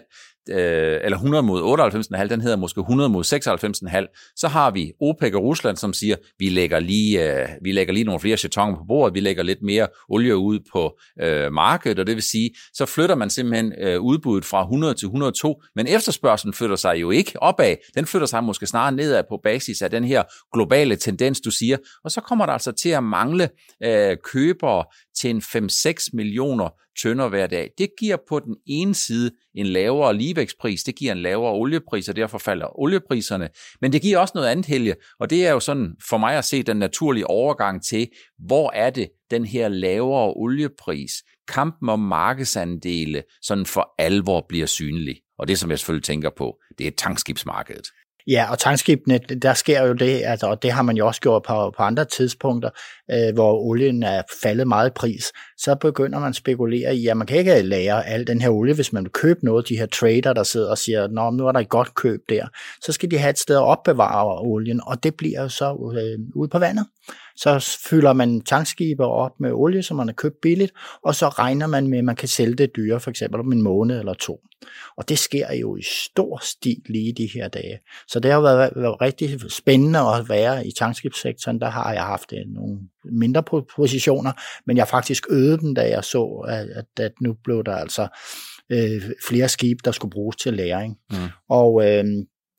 96,5, 0.00 0.33
øh, 0.50 1.00
eller 1.04 1.16
100 1.16 1.42
mod 1.42 1.62
98,5, 1.62 2.26
den 2.26 2.40
hedder 2.40 2.56
måske 2.56 2.80
100 2.80 3.10
mod 3.10 3.24
96,5, 3.24 4.32
så 4.36 4.48
har 4.48 4.70
vi 4.70 4.92
OPEC 5.00 5.34
og 5.34 5.42
Rusland, 5.42 5.76
som 5.76 5.92
siger, 5.92 6.16
vi 6.38 6.48
lægger 6.48 6.80
lige, 6.80 7.40
øh, 7.42 7.48
vi 7.62 7.72
lægger 7.72 7.94
lige 7.94 8.04
nogle 8.04 8.20
flere 8.20 8.36
chatonger 8.36 8.76
på 8.76 8.84
bordet, 8.88 9.14
vi 9.14 9.20
lægger 9.20 9.42
lidt 9.42 9.62
mere 9.62 9.88
olie 10.08 10.36
ud 10.36 10.58
på 10.72 10.98
øh, 11.22 11.52
markedet, 11.52 11.98
og 11.98 12.06
det 12.06 12.14
vil 12.14 12.22
sige, 12.22 12.50
så 12.74 12.86
flytter 12.86 13.14
man 13.14 13.30
simpelthen 13.30 13.72
øh, 13.80 14.00
udbuddet 14.00 14.44
fra 14.44 14.62
100 14.62 14.94
til 14.94 15.06
102, 15.06 15.62
men 15.76 15.86
efterspørgselen 15.86 16.54
flytter 16.54 16.76
sig 16.76 17.00
jo 17.00 17.10
ikke 17.10 17.42
opad, 17.42 17.76
den 17.94 18.06
flytter 18.06 18.26
sig 18.26 18.44
måske 18.44 18.66
snarere 18.66 18.92
nedad 18.92 19.22
på 19.28 19.40
basis 19.42 19.82
af 19.82 19.90
den 19.90 20.04
her 20.04 20.22
globale 20.54 20.96
tendens, 20.96 21.40
du 21.40 21.50
siger, 21.50 21.76
og 22.04 22.10
så 22.10 22.20
kommer 22.20 22.46
der 22.46 22.52
altså 22.52 22.72
til 22.72 22.88
at 22.88 23.04
mangle 23.04 23.48
øh, 23.84 24.16
købere 24.24 24.84
til 25.20 25.30
en 25.30 25.38
5-6 25.38 26.08
millioner 26.12 26.68
tønder 27.02 27.28
hver 27.28 27.46
dag. 27.46 27.70
Det 27.78 27.88
giver 28.00 28.16
på 28.28 28.40
den 28.40 28.56
ene 28.66 28.94
side 28.94 29.30
en 29.54 29.66
lavere 29.66 30.16
ligevægtspris, 30.16 30.82
det 30.82 30.96
giver 30.96 31.12
en 31.12 31.18
lavere 31.18 31.52
oliepris, 31.52 32.08
og 32.08 32.16
derfor 32.16 32.38
falder 32.38 32.80
oliepriserne. 32.80 33.48
Men 33.80 33.92
det 33.92 34.02
giver 34.02 34.18
også 34.18 34.32
noget 34.34 34.48
andet, 34.48 34.66
Helge, 34.66 34.94
og 35.20 35.30
det 35.30 35.46
er 35.46 35.50
jo 35.50 35.60
sådan 35.60 35.96
for 36.08 36.18
mig 36.18 36.38
at 36.38 36.44
se 36.44 36.62
den 36.62 36.76
naturlige 36.76 37.26
overgang 37.26 37.84
til, 37.84 38.08
hvor 38.38 38.70
er 38.70 38.90
det 38.90 39.08
den 39.30 39.44
her 39.44 39.68
lavere 39.68 40.32
oliepris, 40.36 41.12
kampen 41.48 41.88
om 41.88 42.00
markedsandele, 42.00 43.22
sådan 43.42 43.66
for 43.66 43.94
alvor 43.98 44.46
bliver 44.48 44.66
synlig. 44.66 45.20
Og 45.38 45.48
det, 45.48 45.58
som 45.58 45.70
jeg 45.70 45.78
selvfølgelig 45.78 46.04
tænker 46.04 46.30
på, 46.36 46.56
det 46.78 46.86
er 46.86 46.90
tankskibsmarkedet. 46.90 47.86
Ja, 48.26 48.50
og 48.50 48.58
tankskibene, 48.58 49.18
der 49.18 49.54
sker 49.54 49.82
jo 49.82 49.92
det, 49.92 50.22
altså, 50.24 50.46
og 50.46 50.62
det 50.62 50.72
har 50.72 50.82
man 50.82 50.96
jo 50.96 51.06
også 51.06 51.20
gjort 51.20 51.42
på, 51.42 51.72
på 51.76 51.82
andre 51.82 52.04
tidspunkter, 52.04 52.70
øh, 53.10 53.34
hvor 53.34 53.52
olien 53.52 54.02
er 54.02 54.22
faldet 54.42 54.68
meget 54.68 54.90
i 54.90 54.92
pris, 54.92 55.32
så 55.64 55.74
begynder 55.74 56.18
man 56.18 56.28
at 56.28 56.36
spekulere 56.36 56.96
i, 56.96 57.06
at 57.06 57.16
man 57.16 57.26
kan 57.26 57.38
ikke 57.38 57.62
lære 57.62 58.06
al 58.06 58.26
den 58.26 58.40
her 58.40 58.50
olie, 58.50 58.74
hvis 58.74 58.92
man 58.92 59.04
vil 59.04 59.12
købe 59.12 59.44
noget. 59.44 59.68
De 59.68 59.76
her 59.76 59.86
trader, 59.86 60.32
der 60.32 60.42
sidder 60.42 60.70
og 60.70 60.78
siger, 60.78 61.08
Nå, 61.08 61.30
nu 61.30 61.46
er 61.46 61.52
der 61.52 61.60
et 61.60 61.68
godt 61.68 61.94
køb 61.94 62.20
der. 62.28 62.46
Så 62.82 62.92
skal 62.92 63.10
de 63.10 63.18
have 63.18 63.30
et 63.30 63.38
sted 63.38 63.56
at 63.56 63.62
opbevare 63.62 64.40
olien, 64.40 64.80
og 64.86 65.02
det 65.02 65.14
bliver 65.14 65.42
jo 65.42 65.48
så 65.48 65.92
øh, 65.96 66.26
ude 66.34 66.48
på 66.48 66.58
vandet. 66.58 66.86
Så 67.36 67.78
fylder 67.88 68.12
man 68.12 68.40
tankskibe 68.40 69.04
op 69.04 69.40
med 69.40 69.52
olie, 69.52 69.82
som 69.82 69.96
man 69.96 70.08
har 70.08 70.12
købt 70.12 70.40
billigt, 70.42 70.72
og 71.04 71.14
så 71.14 71.28
regner 71.28 71.66
man 71.66 71.86
med, 71.86 71.98
at 71.98 72.04
man 72.04 72.16
kan 72.16 72.28
sælge 72.28 72.54
det 72.54 72.70
dyre, 72.76 73.00
for 73.00 73.10
eksempel 73.10 73.40
om 73.40 73.52
en 73.52 73.62
måned 73.62 73.98
eller 73.98 74.14
to. 74.14 74.40
Og 74.96 75.08
det 75.08 75.18
sker 75.18 75.54
jo 75.54 75.76
i 75.76 75.82
stor 75.82 76.40
stil 76.42 76.82
lige 76.86 77.12
de 77.12 77.28
her 77.34 77.48
dage. 77.48 77.78
Så 78.08 78.20
det 78.20 78.32
har 78.32 78.40
været, 78.40 78.72
været 78.76 79.00
rigtig 79.00 79.40
spændende 79.50 79.98
at 79.98 80.28
være 80.28 80.66
i 80.66 80.72
tankskibssektoren. 80.78 81.60
Der 81.60 81.70
har 81.70 81.92
jeg 81.92 82.02
haft 82.02 82.32
øh, 82.32 82.54
nogle 82.54 82.78
mindre 83.12 83.42
positioner, 83.76 84.32
men 84.66 84.76
jeg 84.76 84.88
faktisk 84.88 85.24
øget 85.30 85.60
dem, 85.60 85.74
da 85.74 85.88
jeg 85.88 86.04
så, 86.04 86.24
at, 86.48 86.68
at, 86.68 87.04
at 87.04 87.12
nu 87.20 87.34
blev 87.44 87.64
der 87.64 87.76
altså 87.76 88.08
øh, 88.72 89.02
flere 89.28 89.48
skibe, 89.48 89.80
der 89.84 89.90
skulle 89.90 90.12
bruges 90.12 90.36
til 90.36 90.54
læring. 90.54 90.96
Mm. 91.10 91.16
Og 91.48 91.88
øh, 91.88 92.04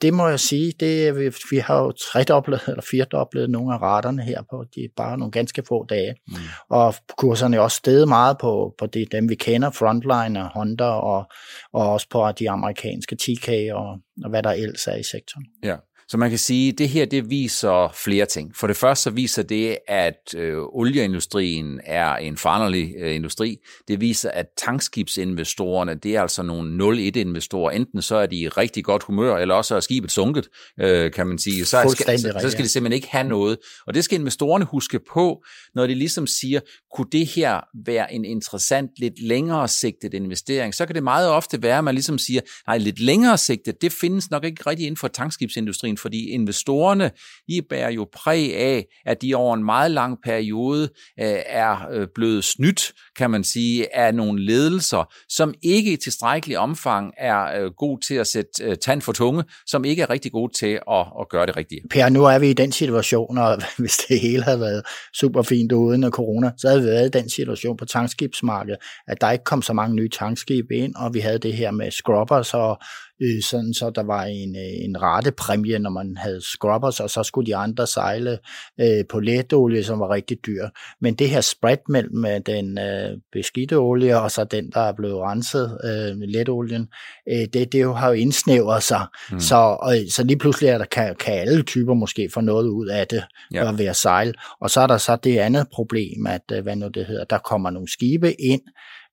det 0.02 0.14
må 0.14 0.28
jeg 0.28 0.40
sige, 0.40 0.74
det, 0.80 1.20
vi, 1.20 1.34
vi 1.52 1.58
har 1.58 1.84
jo 1.84 1.92
tredoblet 1.92 2.62
eller 2.68 2.82
firedoblet 2.92 3.50
nogle 3.50 3.74
af 3.74 3.82
raterne 3.82 4.24
her 4.24 4.42
på 4.50 4.66
de 4.76 4.90
bare 4.98 5.18
nogle 5.18 5.32
ganske 5.32 5.64
få 5.68 5.86
dage. 5.86 6.16
Mm. 6.28 6.36
Og 6.70 6.96
kurserne 7.18 7.58
er 7.58 7.62
også 7.62 7.78
steget 7.78 8.08
meget 8.08 8.38
på, 8.38 8.76
på 8.80 8.86
det, 8.86 9.12
dem, 9.12 9.30
vi 9.30 9.36
kender, 9.36 9.72
Frontline 9.72 10.44
og 10.44 10.50
Honda, 10.54 10.86
og, 10.86 11.26
og 11.74 11.92
også 11.94 12.08
på 12.10 12.32
de 12.40 12.50
amerikanske 12.50 13.16
TK 13.16 13.50
og, 13.74 13.98
og 14.24 14.30
hvad 14.30 14.44
der 14.44 14.52
ellers 14.52 14.88
er 14.88 14.96
i 14.96 15.04
sektoren. 15.04 15.46
Ja. 15.64 15.76
Så 16.08 16.18
man 16.18 16.30
kan 16.30 16.40
sige, 16.40 16.72
at 16.72 16.78
det 16.78 16.90
her 16.90 17.06
det 17.06 17.30
viser 17.30 17.92
flere 18.04 18.26
ting. 18.26 18.56
For 18.56 18.68
det 18.68 18.76
første 18.76 19.04
så 19.04 19.10
viser 19.10 19.44
det, 19.44 19.78
at 19.88 20.36
øh, 20.38 20.58
olieindustrien 20.58 21.80
er 21.86 22.16
en 22.16 22.38
foranderlig 22.38 22.94
øh, 23.00 23.16
industri. 23.16 23.58
Det 23.88 24.02
viser, 24.02 24.32
at 24.32 24.46
tankskibsinvestorerne, 24.58 25.96
det 25.96 26.16
er 26.16 26.22
altså 26.22 26.44
nogle 26.44 27.08
0-1-investorer. 27.08 27.72
Enten 27.72 28.02
så 28.02 28.16
er 28.16 28.26
de 28.26 28.36
i 28.36 28.48
rigtig 28.48 28.84
godt 28.84 29.04
humør, 29.04 29.38
eller 29.38 29.56
også 29.56 29.76
er 29.76 29.80
skibet 29.80 30.12
sunket, 30.12 30.48
øh, 30.80 31.12
kan 31.12 31.28
man 31.28 31.38
sige. 31.38 31.66
Så, 31.66 31.96
skal, 31.98 32.20
så, 32.20 32.34
så 32.42 32.50
skal 32.50 32.64
de 32.64 32.70
simpelthen 32.70 32.96
ikke 32.96 33.08
have 33.12 33.28
noget. 33.28 33.58
Og 33.88 33.94
det 33.94 34.04
skal 34.04 34.20
investorerne 34.20 34.66
huske 34.66 35.00
på, 35.14 35.44
når 35.76 35.88
de 35.88 35.96
ligesom 35.96 36.28
siger, 36.28 36.60
kunne 36.96 37.08
det 37.12 37.28
her 37.28 37.62
være 37.86 38.14
en 38.14 38.26
interessant, 38.26 38.92
lidt 38.98 39.22
længere 39.22 39.68
sigtet 39.68 40.14
investering, 40.14 40.76
så 40.76 40.86
kan 40.86 40.96
det 40.96 41.04
meget 41.04 41.30
ofte 41.30 41.64
være, 41.64 41.78
at 41.78 41.84
man 41.84 41.96
ligesom 41.96 42.18
siger, 42.18 42.42
nej, 42.68 42.78
lidt 42.78 43.00
længere 43.00 43.38
sigtet, 43.38 43.82
det 43.82 43.92
findes 43.92 44.32
nok 44.32 44.46
ikke 44.46 44.64
rigtig 44.70 44.86
inden 44.86 44.98
for 44.98 45.08
tankskibsindustrien 45.08 45.95
ben, 45.96 46.02
fordi 46.02 46.30
investorerne, 46.30 47.12
de 47.50 47.62
bærer 47.70 47.92
jo 47.92 48.08
præg 48.14 48.56
af, 48.56 48.86
at 49.06 49.22
de 49.22 49.36
over 49.36 49.56
en 49.56 49.64
meget 49.64 49.92
lang 49.92 50.18
periode 50.24 50.90
øh, 51.20 51.40
er 51.46 51.90
øh, 51.92 52.08
blevet 52.16 52.44
snydt, 52.44 52.94
kan 53.18 53.30
man 53.30 53.44
sige, 53.44 53.96
af 53.96 54.16
nogle 54.16 54.46
ledelser, 54.46 55.14
som 55.30 55.54
ikke 55.64 55.94
i 55.94 55.98
tilstrækkelig 55.98 56.58
omfang 56.58 57.14
er 57.18 57.62
øh, 57.62 57.72
god 57.78 58.00
til 58.00 58.16
at 58.16 58.28
sætte 58.28 58.64
øh, 58.64 58.76
tand 58.78 59.02
for 59.02 59.12
tunge, 59.12 59.44
som 59.68 59.86
ikke 59.86 60.02
er 60.02 60.10
rigtig 60.10 60.32
god 60.32 60.50
til 60.50 60.80
at, 60.92 61.06
at 61.20 61.30
gøre 61.30 61.46
det 61.46 61.58
rigtige. 61.58 61.82
Per, 61.90 62.10
nu 62.10 62.26
er 62.26 62.40
vi 62.40 62.50
i 62.50 62.54
den 62.54 62.72
situation, 62.72 63.38
og 63.38 63.58
hvis 63.78 63.98
det 63.98 64.20
hele 64.20 64.44
havde 64.44 64.60
været 64.60 64.84
super 65.20 65.42
fint 65.42 65.72
uden 65.72 66.12
corona, 66.12 66.52
så 66.58 66.68
havde 66.68 66.82
vi 66.82 66.88
været 66.88 67.06
i 67.06 67.20
den 67.20 67.30
situation 67.30 67.78
på 67.78 67.86
tankskibsmarkedet, 67.86 68.78
at 69.08 69.22
der 69.22 69.32
ikke 69.32 69.44
kom 69.44 69.62
så 69.62 69.74
mange 69.74 69.96
nye 69.96 70.10
tankskibe 70.10 70.76
ind, 70.76 70.96
og 70.96 71.14
vi 71.14 71.20
havde 71.20 71.40
det 71.40 71.54
her 71.54 71.72
med 71.72 71.92
scrubbers 71.92 72.54
og 72.54 72.80
øh, 73.22 73.44
sådan 73.44 73.74
så 73.74 73.90
der 73.90 74.04
var 74.04 74.24
en, 74.24 74.56
øh, 74.56 74.86
en 74.86 75.02
ratepræmie, 75.02 75.80
når 75.80 75.90
man 75.90 76.18
havde 76.18 76.42
scrubbers, 76.42 77.00
og 77.00 77.10
så 77.10 77.24
skulle 77.24 77.46
de 77.48 77.56
andre 77.56 77.88
sejle 77.88 78.38
øh, 78.82 79.04
på 79.10 79.20
letolie, 79.20 79.84
som 79.84 80.00
var 80.00 80.10
rigtig 80.10 80.38
dyr. 80.46 80.68
Men 81.02 81.14
det 81.14 81.30
her 81.30 81.42
spread 81.42 81.78
mellem 81.90 82.26
øh, 82.26 82.42
den 82.46 82.80
øh, 82.80 83.18
beskidte 83.32 83.78
olie 83.78 84.22
og 84.22 84.32
så 84.32 84.44
den, 84.44 84.72
der 84.74 84.80
er 84.80 84.94
blevet 84.94 85.22
renset, 85.22 85.78
øh, 85.84 86.18
letolien, 86.20 86.88
øh, 87.32 87.48
det, 87.54 87.72
det 87.72 87.82
jo 87.82 87.94
har 87.94 88.08
jo 88.08 88.14
indsnævret 88.14 88.84
sig. 88.84 89.06
Mm. 89.32 89.40
Så, 89.40 89.56
og, 89.56 89.96
så 90.10 90.24
lige 90.24 90.38
pludselig 90.38 90.70
er 90.70 90.78
der, 90.78 90.86
kan, 90.86 91.16
kan 91.20 91.34
alle 91.34 91.64
typer 91.64 91.94
måske 91.94 92.30
få 92.34 92.42
noget 92.42 92.68
ud 92.68 92.88
af 92.88 93.08
det 93.08 93.24
ja. 93.54 93.70
at 93.70 93.80
være 93.80 93.94
sejl. 93.94 94.34
Og 94.62 94.70
så 94.70 94.82
er 94.82 94.88
der 94.88 94.98
så 94.98 95.16
det 95.16 95.38
andet 95.38 95.68
problem, 95.74 96.28
at 96.28 96.42
øh, 96.54 96.64
hvad 96.64 96.76
nu 96.76 96.88
det 96.88 97.06
hedder, 97.06 97.24
der 97.24 97.38
kommer 97.38 97.70
nogle 97.70 97.92
skibe 97.92 98.42
ind, 98.42 98.62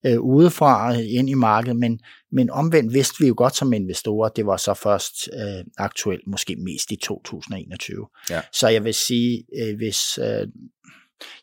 øh, 0.06 0.20
udefra 0.20 0.92
ind 0.92 1.30
i 1.30 1.34
markedet, 1.34 1.76
men, 1.76 2.00
men 2.32 2.50
omvendt 2.50 2.94
vidste 2.94 3.14
vi 3.20 3.26
jo 3.26 3.34
godt 3.36 3.56
som 3.56 3.72
investorer, 3.72 4.28
det 4.28 4.46
var 4.46 4.56
så 4.56 4.74
først 4.74 5.28
øh, 5.32 5.64
aktuelt, 5.78 6.26
måske 6.26 6.56
mest 6.56 6.90
i 6.90 6.96
2021. 6.96 8.06
Ja. 8.30 8.40
Så 8.52 8.68
jeg 8.68 8.84
vil 8.84 8.94
sige, 8.94 9.44
øh, 9.62 9.76
hvis... 9.76 10.18
Øh, 10.18 10.48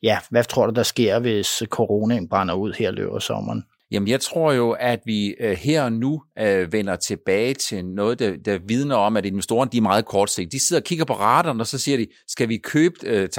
ja, 0.04 0.20
hvad 0.30 0.44
tror 0.44 0.68
du, 0.68 0.74
der 0.76 0.84
sker, 0.84 1.20
hvis 1.20 1.64
coronaen 1.66 2.30
brænder 2.30 2.54
ud 2.54 2.74
her 2.74 2.92
løber 2.92 3.20
sommeren? 3.20 3.64
Jamen, 3.92 4.08
jeg 4.08 4.22
tror 4.22 4.52
jo, 4.52 4.72
at 4.72 5.00
vi 5.06 5.36
øh, 5.40 5.52
her 5.52 5.84
og 5.84 5.92
nu 5.92 6.24
øh, 6.40 6.74
vender 6.74 6.96
tilbage 6.96 7.54
til 7.54 7.86
noget, 7.86 8.20
der, 8.20 8.38
der 8.46 8.60
vidner 8.68 8.96
om, 8.96 9.18
at 9.18 9.26
investorerne 9.26 9.72
de 9.72 9.78
er 9.78 9.82
meget 9.82 10.06
kortsigtede. 10.06 10.52
De 10.52 10.66
sidder 10.66 10.82
og 10.82 10.84
kigger 10.84 11.06
på 11.06 11.14
raterne, 11.14 11.64
og 11.64 11.68
så 11.68 11.78
siger 11.78 11.98
de, 11.98 12.08
skal 12.28 12.50
vi 12.50 12.58
købe 12.58 12.96
øh, 13.04 13.24
øh, 13.24 13.30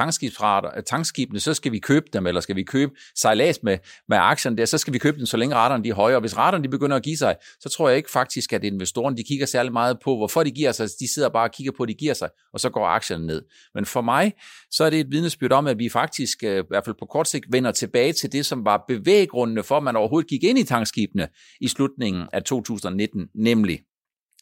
tankskibene, 0.87 1.40
så 1.40 1.54
skal 1.54 1.73
vi 1.73 1.78
købe 1.78 2.07
dem, 2.12 2.26
eller 2.26 2.40
skal 2.40 2.57
vi 2.57 2.62
købe 2.62 2.92
sejlads 3.16 3.62
med, 3.62 3.78
med 4.09 4.19
aktierne 4.21 4.57
der, 4.57 4.64
så 4.64 4.78
skal 4.78 4.92
vi 4.92 4.99
købe 4.99 5.19
dem, 5.19 5.26
så 5.26 5.37
længe 5.37 5.54
raterne 5.54 5.85
de 5.85 5.88
er 5.88 5.95
høje. 5.95 6.14
Og 6.14 6.21
hvis 6.21 6.37
raterne 6.37 6.64
de 6.64 6.69
begynder 6.69 6.97
at 6.97 7.02
give 7.02 7.16
sig, 7.16 7.37
så 7.61 7.69
tror 7.69 7.88
jeg 7.88 7.97
ikke 7.97 8.11
faktisk, 8.11 8.52
at 8.52 8.64
investorerne 8.64 9.16
de 9.16 9.23
kigger 9.23 9.47
særlig 9.47 9.73
meget 9.73 9.99
på, 10.04 10.16
hvorfor 10.16 10.42
de 10.42 10.50
giver 10.50 10.73
sig. 10.73 10.88
De 11.00 11.12
sidder 11.12 11.28
bare 11.28 11.45
og 11.45 11.52
kigger 11.52 11.73
på, 11.76 11.83
at 11.83 11.88
de 11.88 11.95
giver 11.95 12.14
sig, 12.14 12.28
og 12.52 12.61
så 12.61 12.71
går 12.71 12.87
aktierne 12.87 13.26
ned. 13.26 13.42
Men 13.75 13.87
for 13.87 14.00
mig, 14.00 14.33
så 14.71 14.85
er 14.85 14.90
det 14.90 15.00
et 15.00 15.11
vidnesbyrd 15.11 15.52
om, 15.52 15.66
at 15.66 15.78
vi 15.78 15.88
faktisk, 15.88 16.45
øh, 16.45 16.59
i 16.59 16.62
hvert 16.69 16.85
fald 16.85 16.97
på 16.99 17.07
kort 17.07 17.28
sigt, 17.28 17.45
vender 17.52 17.73
tilbage 17.73 18.12
til 18.12 18.33
det, 18.33 18.47
som 18.47 18.64
var 18.64 18.85
bevæggrundene 18.88 19.62
for, 19.62 19.76
at 19.76 19.83
man 19.83 19.97
overhovedet 19.97 20.28
gik 20.28 20.39
ind 20.42 20.59
i 20.59 20.64
tankskibene 20.64 21.28
i 21.61 21.68
slutningen 21.68 22.28
af 22.32 22.42
2019, 22.42 23.28
nemlig 23.35 23.80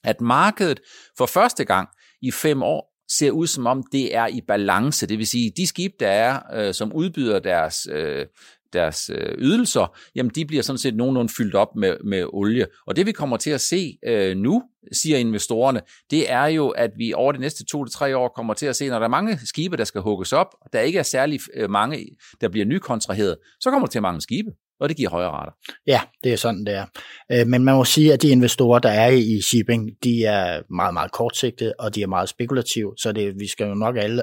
at 0.05 0.21
markedet 0.21 0.81
for 1.19 1.27
første 1.27 1.65
gang 1.65 1.89
i 2.23 2.31
fem 2.31 2.63
år 2.63 2.95
ser 3.11 3.31
ud 3.31 3.47
som 3.47 3.67
om 3.67 3.83
det 3.93 4.17
er 4.17 4.27
i 4.27 4.41
balance. 4.49 5.07
Det 5.07 5.19
vil 5.19 5.27
sige, 5.27 5.53
de 5.57 5.67
skib, 5.67 5.93
der 6.01 6.09
er, 6.09 6.41
øh, 6.55 6.75
som 6.75 6.93
udbyder 6.93 7.39
deres, 7.39 7.89
øh, 7.91 8.27
deres 8.73 9.11
øh, 9.15 9.35
ydelser, 9.39 9.97
jamen 10.15 10.33
de 10.35 10.45
bliver 10.45 10.63
sådan 10.63 10.79
set 10.79 10.97
nogenlunde 10.97 11.33
fyldt 11.37 11.55
op 11.55 11.77
med, 11.77 11.97
med 12.05 12.25
olie. 12.33 12.67
Og 12.87 12.97
det 12.97 13.07
vi 13.07 13.13
kommer 13.13 13.37
til 13.37 13.51
at 13.51 13.61
se 13.61 13.99
øh, 14.07 14.37
nu, 14.37 14.63
siger 14.93 15.19
investorerne, 15.19 15.81
det 16.11 16.31
er 16.31 16.47
jo, 16.47 16.69
at 16.69 16.91
vi 16.97 17.13
over 17.13 17.33
de 17.33 17.39
næste 17.39 17.65
to 17.65 17.85
til 17.85 17.95
tre 17.95 18.17
år 18.17 18.29
kommer 18.29 18.55
til 18.55 18.67
at 18.67 18.77
se, 18.77 18.89
når 18.89 18.99
der 18.99 19.07
er 19.07 19.11
mange 19.11 19.39
skibe, 19.45 19.77
der 19.77 19.85
skal 19.85 20.01
hugges 20.01 20.33
op, 20.33 20.55
og 20.61 20.73
der 20.73 20.81
ikke 20.81 20.99
er 20.99 21.03
særlig 21.03 21.41
øh, 21.55 21.71
mange, 21.71 22.07
der 22.41 22.49
bliver 22.49 22.67
nykontraheret, 22.67 23.37
så 23.61 23.71
kommer 23.71 23.87
der 23.87 23.91
til 23.91 24.03
mange 24.03 24.21
skibe 24.21 24.51
og 24.81 24.89
det 24.89 24.97
giver 24.97 25.11
højere 25.11 25.31
rater. 25.31 25.53
Ja, 25.87 26.01
det 26.25 26.33
er 26.33 26.37
sådan, 26.37 26.65
det 26.67 26.75
er. 26.75 26.87
Øh, 27.33 27.47
men 27.47 27.65
man 27.65 27.75
må 27.75 27.85
sige, 27.85 28.13
at 28.13 28.23
de 28.23 28.29
investorer, 28.29 28.79
der 28.79 28.91
er 28.91 29.09
i 29.09 29.41
shipping, 29.41 29.91
de 30.05 30.25
er 30.25 30.63
meget, 30.71 30.95
meget 30.95 31.13
kortsigtede, 31.13 31.75
og 31.79 31.95
de 31.95 32.03
er 32.03 32.07
meget 32.07 32.29
spekulative, 32.29 32.95
så 32.97 33.13
det, 33.13 33.35
vi 33.39 33.47
skal 33.47 33.69
jo 33.69 33.75
nok 33.75 33.97
alle 33.97 34.23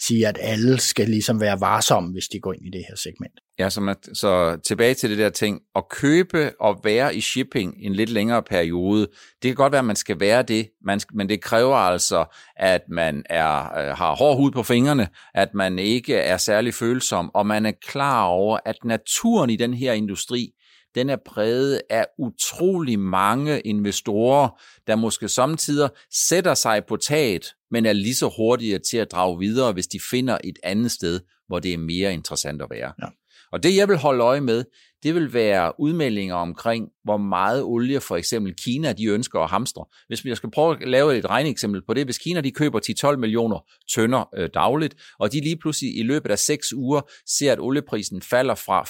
sige, 0.00 0.28
at 0.28 0.38
alle 0.40 0.80
skal 0.80 1.08
ligesom 1.08 1.40
være 1.40 1.60
varsomme, 1.60 2.12
hvis 2.12 2.28
de 2.28 2.40
går 2.40 2.52
ind 2.52 2.66
i 2.66 2.70
det 2.70 2.84
her 2.88 2.96
segment. 2.96 3.40
Ja, 3.58 3.70
så, 3.70 3.80
man, 3.80 3.96
så 4.14 4.58
tilbage 4.64 4.94
til 4.94 5.10
det 5.10 5.18
der 5.18 5.30
ting, 5.30 5.60
at 5.76 5.88
købe 5.88 6.52
og 6.60 6.80
være 6.84 7.14
i 7.14 7.20
shipping 7.20 7.74
en 7.78 7.94
lidt 7.94 8.10
længere 8.10 8.42
periode, 8.42 9.00
det 9.42 9.48
kan 9.48 9.54
godt 9.54 9.72
være, 9.72 9.78
at 9.78 9.84
man 9.84 9.96
skal 9.96 10.20
være 10.20 10.42
det, 10.42 10.68
man, 10.84 11.00
men 11.12 11.28
det 11.28 11.42
kræver 11.42 11.76
altså, 11.76 12.24
at 12.56 12.80
man 12.90 13.22
er, 13.30 13.78
øh, 13.78 13.96
har 13.96 14.16
hård 14.16 14.36
hud 14.36 14.50
på 14.50 14.62
fingrene, 14.62 15.08
at 15.34 15.54
man 15.54 15.78
ikke 15.78 16.14
er 16.14 16.36
særlig 16.36 16.74
følsom, 16.74 17.30
og 17.34 17.46
man 17.46 17.66
er 17.66 17.72
klar 17.82 18.24
over, 18.24 18.58
at 18.64 18.76
naturen 18.84 19.50
i 19.50 19.56
den 19.56 19.74
her 19.74 19.92
industri, 19.92 20.52
den 20.94 21.10
er 21.10 21.16
præget 21.26 21.80
af 21.90 22.06
utrolig 22.18 22.98
mange 22.98 23.60
investorer, 23.60 24.60
der 24.86 24.96
måske 24.96 25.28
samtidig 25.28 25.90
sætter 26.28 26.54
sig 26.54 26.82
på 26.88 26.96
taget, 26.96 27.46
men 27.70 27.86
er 27.86 27.92
lige 27.92 28.14
så 28.14 28.32
hurtige 28.36 28.78
til 28.78 28.96
at 28.96 29.12
drage 29.12 29.38
videre, 29.38 29.72
hvis 29.72 29.86
de 29.86 30.00
finder 30.10 30.38
et 30.44 30.58
andet 30.62 30.90
sted, 30.90 31.20
hvor 31.46 31.58
det 31.58 31.72
er 31.72 31.78
mere 31.78 32.12
interessant 32.12 32.62
at 32.62 32.68
være. 32.70 32.92
Ja. 33.02 33.06
Og 33.52 33.62
det, 33.62 33.76
jeg 33.76 33.88
vil 33.88 33.96
holde 33.96 34.24
øje 34.24 34.40
med, 34.40 34.64
det 35.02 35.14
vil 35.14 35.32
være 35.32 35.72
udmeldinger 35.80 36.34
omkring, 36.34 36.88
hvor 37.04 37.16
meget 37.16 37.62
olie 37.62 38.00
for 38.00 38.16
eksempel 38.16 38.54
Kina 38.64 38.92
de 38.92 39.06
ønsker 39.06 39.40
at 39.40 39.50
hamstre. 39.50 39.84
Hvis 40.08 40.24
jeg 40.24 40.36
skal 40.36 40.50
prøve 40.50 40.76
at 40.82 40.88
lave 40.88 41.18
et 41.18 41.30
regneeksempel 41.30 41.82
på 41.86 41.94
det, 41.94 42.04
hvis 42.04 42.18
Kina 42.18 42.40
de 42.40 42.50
køber 42.50 43.10
10-12 43.12 43.16
millioner 43.16 43.58
tønder 43.94 44.28
øh, 44.36 44.48
dagligt, 44.54 44.94
og 45.18 45.32
de 45.32 45.40
lige 45.40 45.56
pludselig 45.56 45.98
i 45.98 46.02
løbet 46.02 46.30
af 46.30 46.38
6 46.38 46.72
uger 46.72 47.00
ser, 47.26 47.52
at 47.52 47.60
olieprisen 47.60 48.22
falder 48.22 48.54
fra 48.54 48.82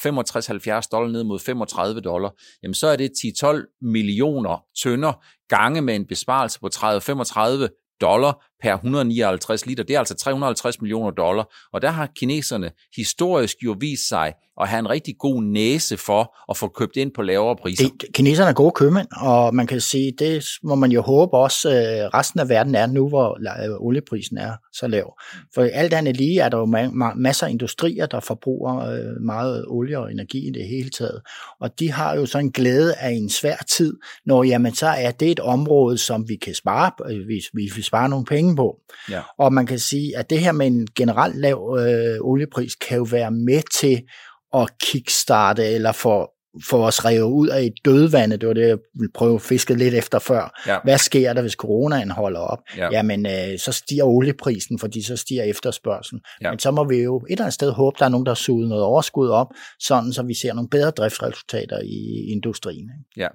65-70 0.85 0.89
dollar 0.93 1.13
ned 1.13 1.25
mod 1.25 1.39
35 1.39 2.01
dollar, 2.01 2.31
jamen 2.63 2.75
så 2.75 2.87
er 2.87 2.97
det 2.97 3.11
10-12 3.45 3.79
millioner 3.83 4.65
tønder 4.83 5.13
gange 5.49 5.83
med 5.83 5.97
en 5.97 6.07
besparelse 6.07 6.61
på 6.61 6.71
30-35 6.75 7.99
dollar 8.01 8.47
per 8.63 8.75
159 8.75 9.67
liter. 9.67 9.85
Det 9.85 9.95
er 9.95 9.99
altså 9.99 10.15
350 10.15 10.81
millioner 10.81 11.11
dollar. 11.11 11.69
Og 11.73 11.83
der 11.83 11.91
har 11.91 12.07
kineserne 12.17 12.71
historisk 12.97 13.57
jo 13.65 13.77
vist 13.81 14.09
sig 14.09 14.35
at 14.61 14.69
have 14.69 14.79
en 14.79 14.91
rigtig 14.91 15.15
god 15.19 15.43
næse 15.43 15.97
for 15.97 16.37
at 16.51 16.57
få 16.57 16.69
købt 16.69 16.97
ind 16.97 17.11
på 17.15 17.23
lavere 17.23 17.57
priser. 17.57 17.85
Det, 17.85 18.15
kineserne 18.15 18.51
er 18.51 18.55
gode 18.55 18.73
købmænd, 18.73 19.07
og 19.21 19.55
man 19.55 19.67
kan 19.67 19.81
sige, 19.81 20.13
det 20.19 20.45
må 20.63 20.75
man 20.75 20.93
jo 20.93 21.03
håbe 21.03 21.37
også, 21.37 21.69
øh, 21.71 22.11
resten 22.15 22.41
af 22.41 22.49
verden 22.49 22.75
er 22.75 22.87
nu, 22.87 23.09
hvor 23.09 23.39
øh, 23.65 23.77
olieprisen 23.81 24.39
er 24.39 24.53
så 24.73 24.87
lav. 24.87 25.15
For 25.55 25.69
alt 25.73 25.93
andet 25.93 26.17
lige 26.17 26.41
er 26.41 26.49
der 26.49 26.59
jo 26.59 26.67
masser 27.17 27.47
af 27.47 27.51
industrier, 27.51 28.07
der 28.07 28.21
forbruger 28.21 28.79
øh, 28.79 29.23
meget 29.23 29.65
olie 29.69 29.99
og 29.99 30.13
energi 30.13 30.49
i 30.49 30.51
det 30.51 30.69
hele 30.69 30.91
taget. 30.91 31.21
Og 31.61 31.79
de 31.79 31.93
har 31.93 32.17
jo 32.17 32.27
så 32.27 32.39
en 32.39 32.53
glæde 32.53 32.95
af 32.95 33.11
en 33.11 33.31
svær 33.31 33.57
tid, 33.77 33.95
når 34.27 34.45
jamen, 34.45 34.75
så 34.75 34.87
er 34.87 35.11
det 35.11 35.31
et 35.31 35.41
område, 35.41 35.99
som 35.99 36.29
vi 36.29 36.37
kan 36.37 36.55
spare, 36.55 36.91
hvis 37.27 37.45
vi 37.55 37.71
vil 37.75 37.85
spare 37.85 38.09
nogle 38.09 38.25
penge 38.25 38.57
på. 38.57 38.77
Ja. 39.11 39.21
Og 39.39 39.53
man 39.53 39.67
kan 39.67 39.79
sige, 39.79 40.19
at 40.19 40.31
det 40.31 40.41
her 40.41 40.53
med 40.53 40.67
en 40.67 40.87
generelt 40.95 41.41
lav 41.41 41.79
øh, 41.81 42.19
oliepris 42.21 42.75
kan 42.75 42.97
jo 42.97 43.07
være 43.11 43.31
med 43.31 43.63
til 43.81 44.03
at 44.63 44.69
kickstarte 44.81 45.67
eller 45.67 45.93
få 45.93 46.31
få 46.65 46.87
os 46.87 47.05
revet 47.05 47.33
ud 47.33 47.49
af 47.49 47.63
et 47.63 47.73
dødvande, 47.85 48.37
det 48.37 48.49
var 48.49 48.55
det, 48.55 48.69
jeg 48.69 48.79
ville 48.95 49.13
prøve 49.15 49.35
at 49.35 49.43
fiske 49.43 49.75
lidt 49.75 49.95
efter 49.95 50.19
før. 50.19 50.63
Ja. 50.67 50.79
Hvad 50.85 50.99
sker 50.99 51.33
der, 51.33 51.43
hvis 51.43 51.53
coronaen 51.53 52.11
holder 52.11 52.41
op? 52.41 52.59
Ja. 52.77 52.89
Jamen, 52.93 53.27
øh, 53.27 53.59
så 53.59 53.73
stiger 53.73 54.05
olieprisen, 54.05 54.79
fordi 54.79 55.03
så 55.03 55.17
stiger 55.17 55.43
efterspørgselen. 55.43 56.21
Ja. 56.43 56.51
Men 56.51 56.59
så 56.59 56.71
må 56.71 56.85
vi 56.85 56.97
jo 56.97 57.17
et 57.17 57.25
eller 57.31 57.45
andet 57.45 57.55
sted 57.55 57.71
håbe, 57.71 57.97
der 57.99 58.05
er 58.05 58.09
nogen, 58.09 58.27
der 58.27 58.35
suger 58.35 58.69
noget 58.69 58.85
overskud 58.85 59.29
op, 59.29 59.47
sådan 59.81 60.13
så 60.13 60.23
vi 60.23 60.35
ser 60.35 60.53
nogle 60.53 60.69
bedre 60.69 60.91
driftsresultater 60.91 61.81
i 61.81 62.31
industrien. 62.33 62.91
Ikke? 62.99 63.23
Ja, 63.23 63.29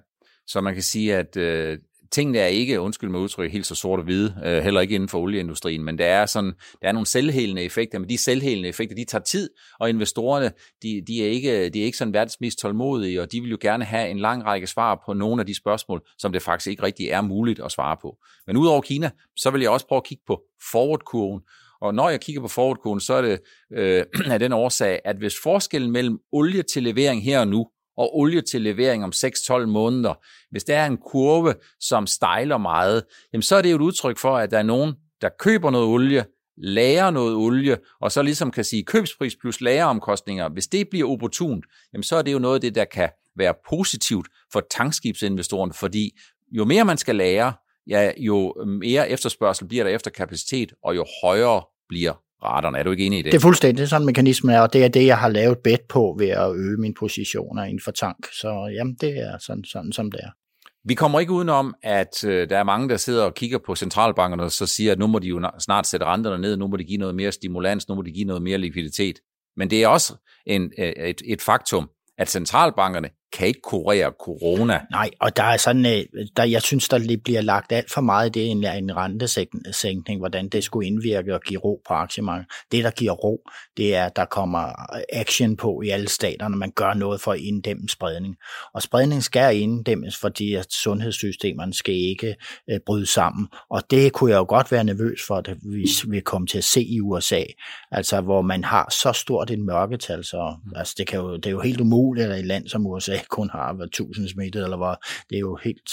så 0.48 0.62
man 0.62 0.74
kan 0.74 0.84
sige, 0.84 1.16
at 1.16 1.38
øh, 1.38 1.78
tingene 2.12 2.38
er 2.38 2.48
ikke, 2.48 2.82
undskyld 2.82 3.10
mig 3.10 3.20
udtryk, 3.20 3.52
helt 3.52 3.66
så 3.66 3.76
sort 3.76 4.00
og 4.00 4.06
hvide, 4.06 4.36
øh, 4.46 4.64
heller 4.64 4.82
ikke 4.82 4.96
inden 4.96 5.10
for 5.10 5.20
olieindustrien, 5.20 5.84
men 5.84 5.98
der 5.98 6.06
er, 6.06 6.26
sådan, 6.26 6.54
der 6.82 6.88
er 6.88 6.92
nogle 6.92 7.06
selvhelende 7.06 7.64
effekter, 7.64 8.00
men 8.00 8.10
de 8.10 8.18
selvhelende 8.18 8.70
effekter, 8.70 8.96
de 8.96 9.06
tager 9.06 9.24
tid, 9.24 9.50
og 9.80 9.90
investorerne, 9.90 10.52
de, 10.84 11.04
de, 11.08 11.26
er, 11.26 11.30
ikke, 11.30 11.70
de 11.70 11.82
er 11.82 11.86
ikke 11.86 11.98
sådan 11.98 12.14
verdens 12.14 12.38
mest 12.42 12.60
tålmodige, 12.60 13.22
og 13.22 13.32
de 13.32 13.42
vil 13.42 13.50
jo 13.50 13.58
gerne 13.62 13.86
have 13.86 14.10
en 14.10 14.20
lang 14.20 14.46
række 14.46 14.68
svar 14.68 15.02
på 15.06 15.14
nogle 15.14 15.42
af 15.42 15.46
de 15.46 15.56
spørgsmål, 15.56 16.02
som 16.18 16.32
det 16.32 16.42
faktisk 16.42 16.68
ikke 16.68 16.84
rigtig 16.84 17.08
er 17.08 17.22
muligt 17.22 17.60
at 17.60 17.72
svare 17.72 17.98
på. 18.02 18.18
Men 18.48 18.58
udover 18.58 18.82
Kina, 18.82 19.10
så 19.36 19.52
vil 19.52 19.62
jeg 19.62 19.70
også 19.70 19.88
prøve 19.88 19.98
at 19.98 20.04
kigge 20.04 20.24
på 20.28 20.42
forward-kurven, 20.72 21.42
og 21.82 21.96
når 21.96 22.10
jeg 22.10 22.22
kigger 22.22 22.42
på 22.42 22.48
forward 22.48 23.00
så 23.00 23.14
er 23.14 23.22
det 23.22 23.40
øh, 23.74 24.06
af 24.34 24.40
den 24.40 24.54
årsag, 24.54 25.00
at 25.06 25.18
hvis 25.18 25.36
forskellen 25.44 25.92
mellem 25.92 26.20
olie 26.32 26.64
til 26.64 26.84
levering 26.84 27.24
her 27.24 27.40
og 27.40 27.48
nu, 27.48 27.68
og 27.98 28.18
olie 28.18 28.42
til 28.42 28.62
levering 28.62 29.04
om 29.04 29.12
6-12 29.16 29.66
måneder, 29.66 30.14
hvis 30.52 30.64
der 30.64 30.78
er 30.78 30.86
en 30.86 30.98
kurve, 30.98 31.54
som 31.80 32.08
stejler 32.08 32.58
meget, 32.58 33.04
jamen 33.34 33.42
så 33.42 33.56
er 33.56 33.62
det 33.62 33.72
jo 33.72 33.76
et 33.76 33.82
udtryk 33.82 34.18
for, 34.18 34.38
at 34.38 34.52
der 34.52 34.60
er 34.60 34.64
nogen, 34.64 34.94
der 35.22 35.30
køber 35.40 35.72
noget 35.72 35.88
olie, 35.88 36.26
lærer 36.58 37.12
noget 37.12 37.36
olie, 37.36 37.78
og 38.02 38.12
så 38.12 38.22
ligesom 38.22 38.52
kan 38.52 38.64
sige 38.64 38.84
købspris 38.84 39.36
plus 39.36 39.62
lageromkostninger, 39.62 40.50
hvis 40.50 40.68
det 40.68 40.90
bliver 40.90 41.10
opportunt, 41.10 41.66
jamen 41.94 42.04
så 42.04 42.16
er 42.16 42.22
det 42.22 42.34
jo 42.34 42.40
noget 42.40 42.56
af 42.56 42.62
det, 42.62 42.76
der 42.76 42.86
kan 42.86 43.10
være 43.38 43.54
positivt 43.70 44.28
for 44.54 44.62
tankskibsinvestoren, 44.72 45.74
fordi 45.74 46.20
jo 46.52 46.66
mere 46.66 46.86
man 46.86 46.98
skal 46.98 47.16
lære, 47.16 47.54
ja, 47.88 48.12
jo 48.18 48.66
mere 48.66 49.10
efterspørgsel 49.10 49.68
bliver 49.68 49.84
der 49.84 49.92
efter 49.92 50.12
kapacitet, 50.12 50.74
og 50.84 50.96
jo 50.96 51.06
højere 51.24 51.64
bliver 51.90 52.14
raterne. 52.44 52.78
Er 52.78 52.84
du 52.84 52.92
ikke 52.92 53.06
enig 53.06 53.20
i 53.20 53.22
det? 53.22 53.32
Det 53.32 53.38
er 53.38 53.42
fuldstændig 53.42 53.88
sådan 53.88 54.06
mekanismen 54.06 54.56
er, 54.56 54.62
og 54.62 54.74
det 54.74 54.84
er 54.84 54.88
det, 54.88 55.06
jeg 55.06 55.18
har 55.18 55.30
lavet 55.30 55.58
bet 55.58 55.82
på 55.90 56.16
ved 56.20 56.30
at 56.30 56.56
øge 56.56 56.78
mine 56.78 56.94
positioner 57.00 57.64
inden 57.64 57.82
for 57.84 57.92
tank. 57.92 58.28
Så 58.34 58.72
jamen, 58.76 58.96
det 59.02 59.20
er 59.20 59.38
sådan, 59.40 59.64
sådan 59.64 59.92
som 59.92 60.12
det 60.12 60.20
er. 60.24 60.30
Vi 60.84 60.94
kommer 60.94 61.20
ikke 61.20 61.32
udenom, 61.32 61.76
at 61.84 62.24
øh, 62.24 62.50
der 62.50 62.58
er 62.58 62.64
mange, 62.64 62.90
der 62.90 62.98
sidder 62.98 63.26
og 63.26 63.34
kigger 63.34 63.58
på 63.66 63.76
centralbankerne 63.76 64.44
og 64.44 64.52
så 64.52 64.66
siger, 64.68 64.92
at 64.92 65.00
nu 65.00 65.08
må 65.08 65.20
de 65.20 65.28
jo 65.28 65.50
snart 65.60 65.88
sætte 65.88 66.06
renterne 66.06 66.42
ned, 66.42 66.58
nu 66.58 66.68
må 66.68 66.78
de 66.78 66.84
give 66.84 66.98
noget 66.98 67.16
mere 67.16 67.32
stimulans, 67.32 67.90
nu 67.90 67.96
må 67.96 68.02
de 68.02 68.12
give 68.12 68.26
noget 68.26 68.42
mere 68.42 68.58
likviditet. 68.58 69.20
Men 69.58 69.70
det 69.70 69.84
er 69.84 69.88
også 69.88 70.16
en, 70.46 70.72
øh, 70.80 70.86
et, 70.86 71.22
et 71.26 71.42
faktum, 71.42 71.90
at 72.18 72.30
centralbankerne 72.30 73.10
kan 73.34 73.48
ikke 73.48 73.62
kurere 73.62 74.12
corona. 74.20 74.80
Nej, 74.92 75.10
og 75.20 75.38
der 75.38 75.44
er 75.44 75.58
sådan, 75.58 75.86
øh, 75.86 76.26
der, 76.38 76.44
jeg 76.44 76.62
synes, 76.62 76.90
der 76.90 77.18
bliver 77.24 77.42
lagt 77.42 77.72
alt 77.72 77.92
for 77.92 78.02
meget 78.02 78.28
i 78.28 78.40
det, 78.40 78.52
en, 78.52 78.66
en 78.66 78.98
rentesænkning, 78.98 80.20
hvordan 80.20 80.50
det 80.50 80.64
skulle 80.64 80.88
indvirke 80.88 81.34
og 81.34 81.42
give 81.42 81.60
ro 81.60 81.82
på 81.88 81.94
aktiemarkedet. 81.94 82.52
Det, 82.72 82.84
der 82.84 82.92
giver 82.92 83.12
ro, 83.12 83.42
det 83.78 83.96
er, 83.96 84.06
at 84.06 84.16
der 84.16 84.26
kommer 84.26 84.72
action 85.14 85.58
på 85.58 85.82
i 85.82 85.90
alle 85.90 86.10
staterne. 86.10 86.58
Man 86.58 86.72
gør 86.72 86.94
noget 86.94 87.22
for 87.22 87.32
at 87.32 87.40
inddæmme 87.40 87.90
spredning. 87.90 88.36
Og 88.74 88.82
spredning 88.82 89.24
skal 89.24 89.58
inddæmmes, 89.58 90.18
fordi 90.18 90.54
at 90.54 90.74
sundhedssystemerne 90.74 91.74
skal 91.74 91.96
ikke 91.96 92.36
øh, 92.72 92.80
bryde 92.86 93.06
sammen. 93.06 93.48
Og 93.70 93.84
det 93.92 94.14
kunne 94.14 94.32
jeg 94.32 94.38
jo 94.38 94.46
godt 94.50 94.72
være 94.72 94.84
nervøs 94.84 95.20
for, 95.28 95.36
at 95.36 95.50
vi 95.64 95.88
vil 96.08 96.22
komme 96.22 96.48
til 96.48 96.58
at 96.58 96.64
se 96.64 96.84
i 96.84 97.02
USA. 97.02 97.44
Altså, 97.92 98.22
hvor 98.22 98.42
man 98.42 98.64
har 98.64 98.94
så 99.02 99.14
stort 99.14 99.52
et 99.52 99.60
mørketal, 99.60 100.24
så 100.24 100.56
mm. 100.66 100.72
altså, 100.76 100.96
det, 100.98 101.08
kan 101.08 101.20
jo, 101.20 101.36
det 101.36 101.46
er 101.46 101.52
jo 101.52 101.60
helt 101.60 101.82
umuligt, 101.82 102.28
at 102.28 102.40
et 102.40 102.46
land 102.46 102.68
som 102.68 102.88
USA 102.88 103.18
kun 103.30 103.50
har 103.50 103.74
været 103.74 103.88
1000 103.88 104.30
smittet, 104.30 104.64
eller 104.64 104.78
hvad. 104.78 104.96
Det 105.30 105.36
er 105.36 105.40
jo 105.40 105.60
helt, 105.64 105.90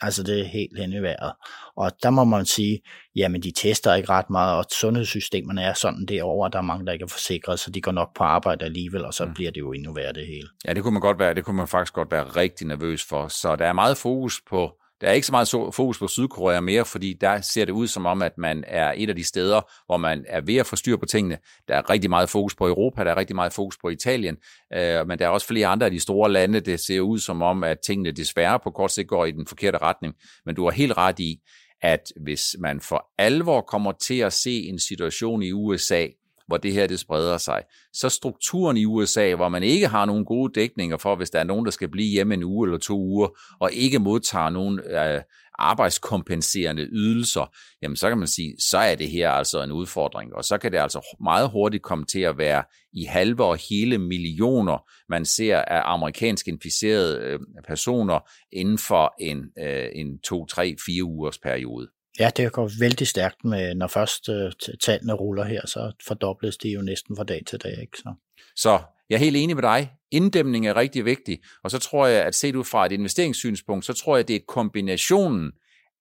altså 0.00 0.22
det 0.22 0.40
er 0.40 0.44
helt 0.44 0.78
hen 0.78 0.92
i 0.92 1.02
vejret. 1.02 1.32
Og 1.76 1.92
der 2.02 2.10
må 2.10 2.24
man 2.24 2.46
sige, 2.46 2.80
jamen 3.16 3.42
de 3.42 3.52
tester 3.56 3.94
ikke 3.94 4.08
ret 4.08 4.30
meget, 4.30 4.58
og 4.58 4.64
sundhedssystemerne 4.80 5.62
er 5.62 5.74
sådan 5.74 6.06
derovre, 6.06 6.50
der 6.50 6.58
er 6.58 6.62
mange, 6.62 6.86
der 6.86 6.92
ikke 6.92 7.02
er 7.02 7.08
forsikret, 7.08 7.60
så 7.60 7.70
de 7.70 7.80
går 7.80 7.92
nok 7.92 8.16
på 8.16 8.24
arbejde 8.24 8.64
alligevel, 8.64 9.04
og 9.04 9.14
så 9.14 9.24
mm. 9.24 9.34
bliver 9.34 9.50
det 9.50 9.60
jo 9.60 9.72
endnu 9.72 9.92
værre 9.92 10.12
det 10.12 10.26
hele. 10.26 10.48
Ja, 10.64 10.72
det 10.74 10.82
kunne 10.82 10.92
man 10.92 11.02
godt 11.02 11.18
være, 11.18 11.34
det 11.34 11.44
kunne 11.44 11.56
man 11.56 11.68
faktisk 11.68 11.94
godt 11.94 12.10
være 12.10 12.24
rigtig 12.24 12.66
nervøs 12.66 13.04
for. 13.04 13.28
Så 13.28 13.56
der 13.56 13.66
er 13.66 13.72
meget 13.72 13.96
fokus 13.96 14.40
på 14.50 14.72
der 15.00 15.08
er 15.08 15.12
ikke 15.12 15.26
så 15.26 15.32
meget 15.32 15.48
fokus 15.74 15.98
på 15.98 16.08
Sydkorea 16.08 16.60
mere, 16.60 16.84
fordi 16.84 17.12
der 17.20 17.40
ser 17.40 17.64
det 17.64 17.72
ud 17.72 17.86
som 17.86 18.06
om, 18.06 18.22
at 18.22 18.38
man 18.38 18.64
er 18.66 18.94
et 18.96 19.08
af 19.08 19.16
de 19.16 19.24
steder, 19.24 19.60
hvor 19.86 19.96
man 19.96 20.24
er 20.28 20.40
ved 20.40 20.56
at 20.56 20.66
få 20.66 20.76
styr 20.76 20.96
på 20.96 21.06
tingene. 21.06 21.38
Der 21.68 21.74
er 21.74 21.90
rigtig 21.90 22.10
meget 22.10 22.30
fokus 22.30 22.54
på 22.54 22.68
Europa, 22.68 23.04
der 23.04 23.10
er 23.10 23.16
rigtig 23.16 23.36
meget 23.36 23.52
fokus 23.52 23.78
på 23.82 23.88
Italien, 23.88 24.36
øh, 24.74 25.08
men 25.08 25.18
der 25.18 25.24
er 25.24 25.28
også 25.28 25.46
flere 25.46 25.66
andre 25.66 25.86
af 25.86 25.92
de 25.92 26.00
store 26.00 26.32
lande, 26.32 26.60
det 26.60 26.80
ser 26.80 27.00
ud 27.00 27.18
som 27.18 27.42
om, 27.42 27.64
at 27.64 27.78
tingene 27.86 28.10
desværre 28.10 28.60
på 28.64 28.70
kort 28.70 28.92
sigt 28.92 29.08
går 29.08 29.24
i 29.24 29.30
den 29.30 29.46
forkerte 29.46 29.78
retning. 29.78 30.14
Men 30.46 30.54
du 30.54 30.64
har 30.64 30.70
helt 30.70 30.96
ret 30.96 31.18
i, 31.18 31.40
at 31.82 32.12
hvis 32.22 32.56
man 32.58 32.80
for 32.80 33.06
alvor 33.18 33.60
kommer 33.60 33.92
til 33.92 34.18
at 34.18 34.32
se 34.32 34.62
en 34.62 34.78
situation 34.78 35.42
i 35.42 35.52
USA, 35.52 36.06
hvor 36.46 36.56
det 36.56 36.72
her 36.72 36.86
det 36.86 36.98
spreder 36.98 37.38
sig. 37.38 37.62
Så 37.92 38.08
strukturen 38.08 38.76
i 38.76 38.84
USA, 38.84 39.34
hvor 39.34 39.48
man 39.48 39.62
ikke 39.62 39.86
har 39.86 40.04
nogen 40.04 40.24
gode 40.24 40.60
dækninger 40.60 40.96
for, 40.96 41.16
hvis 41.16 41.30
der 41.30 41.38
er 41.38 41.44
nogen, 41.44 41.64
der 41.64 41.70
skal 41.70 41.88
blive 41.88 42.10
hjemme 42.10 42.34
en 42.34 42.42
uge 42.42 42.66
eller 42.66 42.78
to 42.78 42.98
uger, 42.98 43.28
og 43.60 43.72
ikke 43.72 43.98
modtager 43.98 44.50
nogen 44.50 44.80
øh, 44.80 45.20
arbejdskompenserende 45.58 46.82
ydelser, 46.82 47.54
jamen 47.82 47.96
så 47.96 48.08
kan 48.08 48.18
man 48.18 48.28
sige, 48.28 48.54
så 48.58 48.78
er 48.78 48.94
det 48.94 49.10
her 49.10 49.30
altså 49.30 49.62
en 49.62 49.72
udfordring, 49.72 50.34
og 50.34 50.44
så 50.44 50.58
kan 50.58 50.72
det 50.72 50.78
altså 50.78 51.16
meget 51.20 51.50
hurtigt 51.50 51.82
komme 51.82 52.04
til 52.04 52.20
at 52.20 52.38
være 52.38 52.64
i 52.92 53.04
halve 53.04 53.44
og 53.44 53.56
hele 53.70 53.98
millioner, 53.98 54.78
man 55.08 55.24
ser 55.24 55.58
af 55.58 55.82
amerikansk 55.84 56.48
inficerede 56.48 57.20
øh, 57.20 57.38
personer 57.66 58.18
inden 58.52 58.78
for 58.78 59.14
en, 59.20 59.38
øh, 59.58 59.88
en 59.94 60.18
to, 60.18 60.46
tre, 60.46 60.76
fire 60.86 61.04
ugers 61.04 61.38
periode. 61.38 61.88
Ja, 62.20 62.30
det 62.36 62.52
går 62.52 62.70
vældig 62.80 63.06
stærkt 63.06 63.44
med, 63.44 63.74
når 63.74 63.86
først 63.86 64.28
uh, 64.28 64.50
tallene 64.80 65.12
ruller 65.12 65.44
her, 65.44 65.66
så 65.66 65.92
fordobles 66.06 66.56
det 66.56 66.74
jo 66.74 66.82
næsten 66.82 67.16
fra 67.16 67.24
dag 67.24 67.42
til 67.46 67.58
dag. 67.58 67.78
Ikke? 67.80 67.98
Så. 67.98 68.14
så 68.56 68.80
jeg 69.10 69.16
er 69.16 69.20
helt 69.20 69.36
enig 69.36 69.56
med 69.56 69.62
dig. 69.62 69.92
Inddæmning 70.10 70.66
er 70.66 70.76
rigtig 70.76 71.04
vigtig, 71.04 71.38
og 71.64 71.70
så 71.70 71.78
tror 71.78 72.06
jeg, 72.06 72.24
at 72.24 72.34
set 72.34 72.56
ud 72.56 72.64
fra 72.64 72.86
et 72.86 72.92
investeringssynspunkt, 72.92 73.84
så 73.84 73.92
tror 73.92 74.16
jeg, 74.16 74.28
det 74.28 74.36
er 74.36 74.40
kombinationen 74.48 75.52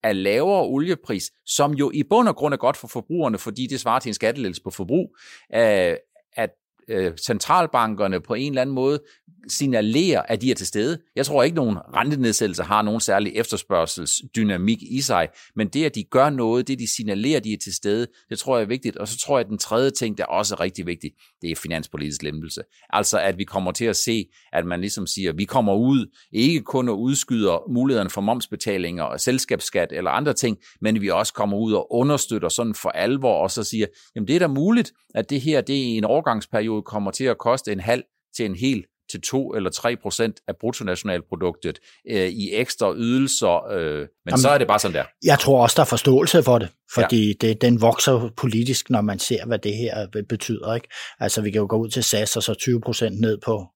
af 0.04 0.24
lavere 0.24 0.64
oliepris, 0.64 1.32
som 1.46 1.74
jo 1.74 1.92
i 1.94 2.04
bund 2.04 2.28
og 2.28 2.36
grund 2.36 2.54
er 2.54 2.58
godt 2.58 2.78
for 2.78 2.88
forbrugerne, 2.88 3.38
fordi 3.38 3.68
det 3.68 3.80
svarer 3.80 4.00
til 4.00 4.10
en 4.10 4.14
skattelettelse 4.14 4.64
på 4.64 4.70
forbrug, 4.70 5.16
øh, 5.56 5.96
at 6.34 6.50
øh, 6.90 7.12
centralbankerne 7.18 8.22
på 8.22 8.34
en 8.34 8.52
eller 8.52 8.62
anden 8.62 8.76
måde 8.76 9.00
signalerer, 9.48 10.22
at 10.22 10.42
de 10.42 10.52
er 10.52 10.56
til 10.56 10.68
stede. 10.68 10.98
Jeg 11.16 11.26
tror 11.26 11.44
ikke, 11.44 11.56
nogen 11.56 11.78
rentenedsættelse 11.96 12.64
har 12.64 12.82
nogen 12.82 13.00
særlig 13.00 13.32
efterspørgselsdynamik 13.36 14.84
i 14.84 15.02
sig, 15.02 15.28
men 15.56 15.68
det, 15.68 15.86
at 15.86 15.96
de 15.96 16.04
gør 16.04 16.30
noget, 16.30 16.68
det 16.68 16.80
de 16.80 16.96
signalerer, 16.96 17.40
de 17.40 17.54
er 17.54 17.58
til 17.58 17.74
stede, 17.74 18.08
det 18.30 18.40
tror 18.40 18.58
jeg 18.58 18.64
er 18.64 18.68
vigtigt. 18.68 18.98
Og 18.98 19.08
så 19.08 19.18
tror 19.18 19.38
jeg, 19.38 19.46
at 19.46 19.50
den 19.50 19.58
tredje 19.58 19.92
ting, 19.92 20.18
der 20.18 20.26
også 20.26 20.56
er 20.56 20.60
rigtig 20.60 20.86
vigtig, 20.86 21.12
det 21.42 21.52
er 21.52 21.56
finanspolitisk 21.56 22.24
lempelse. 22.24 22.62
Altså, 22.90 23.20
at 23.20 23.38
vi 23.38 23.44
kommer 23.44 23.72
til 23.72 23.86
at 23.86 23.96
se, 23.96 24.26
at 24.54 24.66
man 24.66 24.82
ligesom 24.82 25.08
siger, 25.08 25.30
at 25.30 25.38
vi 25.38 25.46
kommer 25.46 25.76
ud, 25.76 26.16
ikke 26.32 26.62
kun 26.62 26.90
og 26.90 27.02
udskyder 27.02 27.72
mulighederne 27.72 28.10
for 28.10 28.22
momsbetalinger 28.22 29.04
og 29.04 29.20
selskabsskat 29.20 29.88
eller 29.92 30.12
andre 30.12 30.34
ting, 30.34 30.58
men 30.82 31.02
vi 31.02 31.10
også 31.10 31.34
kommer 31.34 31.58
ud 31.58 31.74
og 31.74 31.94
understøtter 31.94 32.50
sådan 32.50 32.76
for 32.76 32.90
alvor, 32.90 33.44
og 33.44 33.52
så 33.52 33.64
siger, 33.64 33.86
jamen 34.16 34.28
det 34.28 34.36
er 34.36 34.40
da 34.40 34.48
muligt, 34.48 34.92
at 35.16 35.30
det 35.30 35.42
her, 35.42 35.62
det 35.62 35.76
er 35.76 35.98
en 35.98 36.04
overgangsperiode 36.04 36.75
kommer 36.82 37.12
til 37.12 37.24
at 37.24 37.38
koste 37.38 37.72
en 37.72 37.80
halv 37.80 38.04
til 38.36 38.46
en 38.46 38.56
hel 38.56 38.86
til 39.12 39.22
2 39.22 39.54
eller 39.54 39.70
3 39.70 39.98
procent 40.02 40.40
af 40.48 40.54
bruttonationalproduktet 40.60 41.80
øh, 42.10 42.28
i 42.28 42.54
ekstra 42.54 42.94
ydelser, 42.96 43.68
øh, 43.72 44.00
men 44.00 44.08
Jamen, 44.28 44.40
så 44.40 44.50
er 44.50 44.58
det 44.58 44.68
bare 44.68 44.80
sådan 44.80 44.96
der. 44.96 45.04
Jeg 45.24 45.40
tror 45.40 45.62
også, 45.64 45.74
der 45.76 45.82
er 45.82 45.86
forståelse 45.86 46.44
for 46.44 46.60
det, 46.60 46.70
fordi 46.94 47.28
ja. 47.28 47.34
det, 47.42 47.62
den 47.62 47.82
vokser 47.82 48.30
politisk, 48.38 48.90
når 48.90 49.02
man 49.02 49.20
ser, 49.20 49.46
hvad 49.46 49.60
det 49.60 49.76
her 49.76 50.08
betyder. 50.30 50.74
Ikke? 50.76 50.88
Altså, 51.20 51.42
vi 51.42 51.52
kan 51.52 51.62
jo 51.62 51.68
gå 51.70 51.78
ud 51.78 51.90
til 51.90 52.04
SAS 52.04 52.38
og 52.38 52.44
så 52.44 52.54
20 52.54 52.82
procent 52.82 53.22
ned 53.22 53.38
på, 53.46 53.68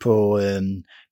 på, 0.00 0.38
øh, 0.38 0.62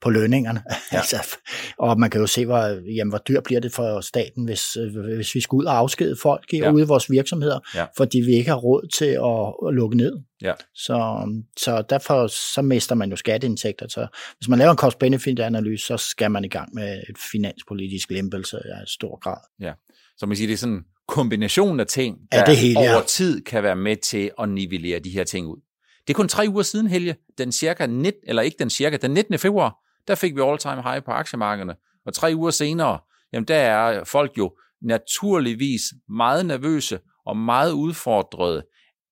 på 0.01 0.11
lønningerne. 0.11 0.63
Ja. 0.93 0.97
altså, 0.99 1.37
og 1.79 2.01
man 2.01 2.11
kan 2.11 2.21
jo 2.21 2.27
se, 2.27 2.47
hvor, 2.47 2.59
jamen, 2.97 3.11
hvor 3.11 3.19
dyrt 3.19 3.43
bliver 3.43 3.61
det 3.61 3.73
for 3.73 4.01
staten, 4.01 4.45
hvis, 4.45 4.77
øh, 4.77 5.15
hvis 5.17 5.35
vi 5.35 5.41
skal 5.41 5.57
ud 5.57 5.65
og 5.65 5.77
afskede 5.77 6.17
folk 6.23 6.53
i, 6.53 6.59
ja. 6.59 6.73
ude 6.73 6.83
i 6.83 6.87
vores 6.87 7.11
virksomheder, 7.11 7.59
ja. 7.75 7.87
fordi 7.97 8.21
vi 8.21 8.33
ikke 8.33 8.51
har 8.51 8.57
råd 8.57 8.89
til 8.99 9.05
at, 9.05 9.69
at 9.69 9.75
lukke 9.75 9.97
ned. 9.97 10.13
Ja. 10.43 10.53
Så, 10.75 11.29
så 11.57 11.83
derfor 11.91 12.27
så 12.27 12.63
mister 12.63 12.95
man 12.95 13.11
jo 13.11 13.17
skatteindtægter. 13.17 13.89
Så 13.89 14.07
hvis 14.39 14.49
man 14.49 14.59
laver 14.59 14.71
en 14.71 14.77
cost-benefit-analyse, 14.77 15.87
så 15.87 15.97
skal 15.97 16.31
man 16.31 16.45
i 16.45 16.49
gang 16.49 16.75
med 16.75 17.03
et 17.09 17.17
finanspolitisk 17.33 18.11
lempelse 18.11 18.57
af 18.57 18.87
stor 18.87 19.19
grad. 19.19 19.41
Ja. 19.61 19.73
Så 20.17 20.27
man 20.27 20.37
siger, 20.37 20.49
det 20.49 20.55
er 20.55 20.59
sådan 20.59 20.85
kombinationen 21.09 21.81
af 21.81 21.87
ting, 21.87 22.19
der 22.33 22.39
ja, 22.39 22.45
det 22.45 22.57
hele, 22.57 22.79
over 22.79 22.91
ja. 22.91 23.03
tid 23.09 23.45
kan 23.45 23.63
være 23.63 23.77
med 23.77 23.97
til 23.97 24.31
at 24.41 24.49
nivellere 24.49 24.99
de 24.99 25.11
her 25.11 25.25
ting 25.25 25.47
ud. 25.47 25.61
Det 26.07 26.13
er 26.13 26.17
kun 26.17 26.29
tre 26.29 26.47
uger 26.49 26.63
siden, 26.63 26.87
Helge, 26.87 27.17
den 27.39 27.53
cirka 27.53 27.87
19, 27.87 28.13
eller 28.27 28.43
ikke 28.43 28.57
den 28.59 28.71
cirka, 28.71 28.97
den 28.97 29.11
19. 29.11 29.39
februar, 29.39 29.77
der 30.09 30.15
fik 30.15 30.37
vi 30.37 30.41
all-time 30.41 30.83
high 30.83 31.05
på 31.05 31.11
aktiemarkederne. 31.11 31.75
Og 32.07 32.15
tre 32.15 32.33
uger 32.35 32.51
senere, 32.51 32.99
jamen 33.33 33.49
der 33.49 33.57
er 33.57 34.05
folk 34.05 34.39
jo 34.39 34.53
naturligvis 34.83 35.81
meget 36.09 36.47
nervøse 36.47 36.99
og 37.27 37.37
meget 37.37 37.73
udfordrede. 37.73 38.63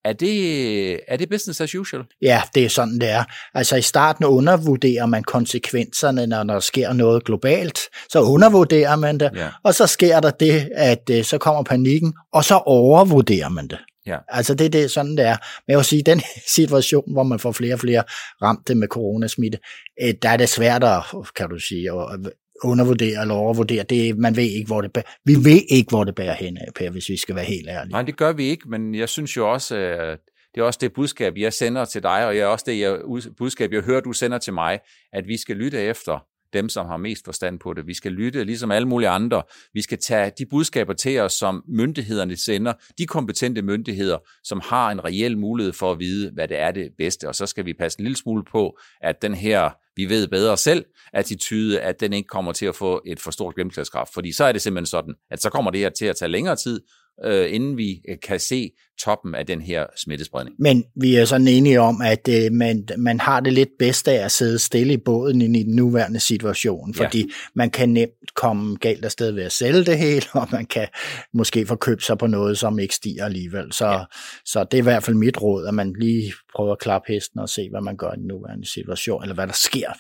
Er 0.05 0.13
det, 0.13 1.01
er 1.09 1.17
det 1.17 1.29
business 1.29 1.61
as 1.61 1.75
usual? 1.75 2.05
Ja, 2.23 2.43
det 2.55 2.65
er 2.65 2.69
sådan, 2.69 2.99
det 2.99 3.09
er. 3.09 3.25
Altså 3.55 3.77
i 3.77 3.83
starten 3.83 4.25
undervurderer 4.25 5.07
man 5.07 5.25
konsekvenserne, 5.25 6.27
når 6.27 6.45
der 6.45 6.61
sker 6.61 6.93
noget 6.93 7.25
globalt. 7.25 7.79
Så 8.09 8.21
undervurderer 8.21 8.97
man 8.97 9.21
det, 9.21 9.31
ja. 9.35 9.49
og 9.63 9.75
så 9.75 9.87
sker 9.87 10.21
der 10.21 10.31
det, 10.31 10.69
at 10.75 11.11
øh, 11.11 11.25
så 11.25 11.39
kommer 11.39 11.63
panikken, 11.63 12.15
og 12.33 12.45
så 12.45 12.55
overvurderer 12.55 13.49
man 13.49 13.69
det. 13.69 13.79
Ja. 14.07 14.19
Altså 14.29 14.55
det, 14.55 14.73
det 14.73 14.85
er 14.85 14.89
sådan, 14.89 15.17
det 15.17 15.27
er. 15.27 15.37
Men 15.67 15.73
jeg 15.73 15.77
vil 15.77 15.85
sige, 15.85 16.03
den 16.03 16.21
situation, 16.47 17.13
hvor 17.13 17.23
man 17.23 17.39
får 17.39 17.53
flere 17.53 17.75
og 17.75 17.81
flere 17.81 18.05
ramte 18.43 18.75
med 18.75 18.89
coronasmitte, 18.89 19.59
øh, 20.03 20.15
der 20.23 20.29
er 20.29 20.37
det 20.37 20.49
svært 20.49 20.85
at, 20.85 21.03
kan 21.37 21.49
du 21.49 21.59
sige, 21.59 21.91
at 21.93 22.33
undervurdere 22.65 23.21
eller 23.21 23.35
overvurdere. 23.35 23.83
Det, 23.83 24.19
man 24.19 24.37
ved 24.37 24.45
ikke, 24.45 24.67
hvor 24.67 24.81
det 24.81 24.93
bærer. 24.93 25.05
Vi 25.25 25.35
ved 25.35 25.63
ikke, 25.69 25.91
hvor 25.91 26.05
det 26.05 26.15
bærer 26.15 26.35
hen, 26.35 26.59
Per, 26.77 26.91
hvis 26.91 27.09
vi 27.09 27.17
skal 27.17 27.35
være 27.35 27.45
helt 27.45 27.69
ærlige. 27.69 27.93
Nej, 27.93 28.03
det 28.03 28.17
gør 28.17 28.33
vi 28.33 28.45
ikke, 28.45 28.69
men 28.69 28.95
jeg 28.95 29.09
synes 29.09 29.37
jo 29.37 29.53
også, 29.53 29.77
at 29.77 30.19
det 30.55 30.61
er 30.61 30.65
også 30.65 30.79
det 30.83 30.93
budskab, 30.93 31.33
jeg 31.37 31.53
sender 31.53 31.85
til 31.85 32.03
dig, 32.03 32.27
og 32.27 32.37
jeg 32.37 32.43
er 32.43 32.47
også 32.47 32.65
det 32.69 32.81
jeg, 32.81 32.99
budskab, 33.39 33.73
jeg 33.73 33.83
hører, 33.83 34.01
du 34.01 34.13
sender 34.13 34.39
til 34.39 34.53
mig, 34.53 34.79
at 35.13 35.27
vi 35.27 35.37
skal 35.37 35.57
lytte 35.57 35.81
efter 35.81 36.25
dem, 36.55 36.69
som 36.69 36.87
har 36.87 36.97
mest 36.97 37.25
forstand 37.25 37.59
på 37.59 37.73
det. 37.73 37.87
Vi 37.87 37.95
skal 37.95 38.13
lytte, 38.13 38.45
ligesom 38.45 38.71
alle 38.71 38.89
mulige 38.89 39.09
andre. 39.09 39.43
Vi 39.75 39.83
skal 39.83 39.99
tage 39.99 40.33
de 40.39 40.47
budskaber 40.47 40.93
til 40.93 41.21
os, 41.21 41.33
som 41.33 41.65
myndighederne 41.69 42.37
sender, 42.37 42.73
de 42.99 43.07
kompetente 43.07 43.63
myndigheder, 43.63 44.19
som 44.45 44.61
har 44.65 44.91
en 44.91 45.05
reel 45.05 45.39
mulighed 45.39 45.73
for 45.73 45.93
at 45.93 45.99
vide, 45.99 46.31
hvad 46.31 46.49
det 46.49 46.61
er 46.61 46.71
det 46.71 46.91
bedste. 46.99 47.29
Og 47.29 47.35
så 47.35 47.47
skal 47.47 47.65
vi 47.67 47.73
passe 47.73 48.01
en 48.01 48.05
lille 48.05 48.17
smule 48.17 48.45
på, 48.45 48.79
at 49.01 49.23
den 49.23 49.35
her 49.35 49.71
vi 49.97 50.09
ved 50.09 50.29
bedre 50.29 50.57
selv 50.57 50.85
attitude, 51.13 51.81
at 51.81 52.01
den 52.01 52.13
ikke 52.13 52.27
kommer 52.27 52.53
til 52.53 52.67
at 52.67 52.77
få 52.77 53.03
et 53.07 53.21
for 53.21 53.31
stort 53.31 53.55
gennemslagskraft. 53.55 54.15
Fordi 54.15 54.33
så 54.33 54.45
er 54.45 54.53
det 54.53 54.63
simpelthen 54.63 54.87
sådan, 54.87 55.15
at 55.31 55.43
så 55.43 55.51
kommer 55.51 55.71
det 55.71 55.81
her 55.81 55.91
til 55.91 56.07
at 56.07 56.17
tage 56.17 56.29
længere 56.29 56.57
tid, 56.57 56.81
øh, 57.25 57.55
inden 57.55 57.77
vi 57.77 58.01
øh, 58.09 58.17
kan 58.23 58.41
se 58.41 58.71
toppen 59.03 59.35
af 59.35 59.47
den 59.47 59.61
her 59.61 59.87
smittespredning. 59.97 60.57
Men 60.59 60.85
vi 61.01 61.15
er 61.15 61.25
sådan 61.25 61.49
enige 61.49 61.81
om, 61.81 62.03
at 62.03 62.29
øh, 62.29 62.53
man, 62.53 62.89
man 62.99 63.21
har 63.21 63.41
det 63.41 63.53
lidt 63.53 63.69
bedst 63.79 64.09
af 64.09 64.25
at 64.25 64.33
sidde 64.33 64.59
stille 64.59 64.93
i 64.93 64.97
båden 64.97 65.43
i 65.43 65.63
den 65.63 65.75
nuværende 65.75 66.21
situation, 66.21 66.95
fordi 66.95 67.19
ja. 67.19 67.25
man 67.55 67.71
kan 67.71 67.89
nemt 67.89 68.35
komme 68.37 68.77
galt 68.77 69.05
afsted 69.05 69.31
ved 69.31 69.43
at 69.43 69.53
sælge 69.53 69.85
det 69.85 69.99
hele, 69.99 70.27
og 70.33 70.49
man 70.53 70.67
kan 70.67 70.89
måske 71.35 71.67
få 71.67 71.77
købt 71.77 72.05
sig 72.05 72.19
på 72.19 72.27
noget, 72.27 72.59
som 72.59 72.79
ikke 72.79 72.95
stiger 72.95 73.25
alligevel. 73.25 73.73
Så, 73.73 73.87
ja. 73.87 74.05
så 74.45 74.65
det 74.65 74.75
er 74.75 74.83
i 74.83 74.83
hvert 74.83 75.03
fald 75.03 75.17
mit 75.17 75.43
råd, 75.43 75.67
at 75.67 75.75
man 75.75 75.95
lige 76.01 76.33
prøver 76.57 76.73
at 76.73 76.79
klappe 76.79 77.13
hesten 77.13 77.41
og 77.41 77.49
se, 77.49 77.69
hvad 77.71 77.81
man 77.81 77.97
gør 77.97 78.13
i 78.13 78.17
den 78.17 78.27
nuværende 78.27 78.73
situation, 78.73 79.23
eller 79.23 79.35
hvad 79.35 79.47
der 79.47 79.53
sker 79.53 79.93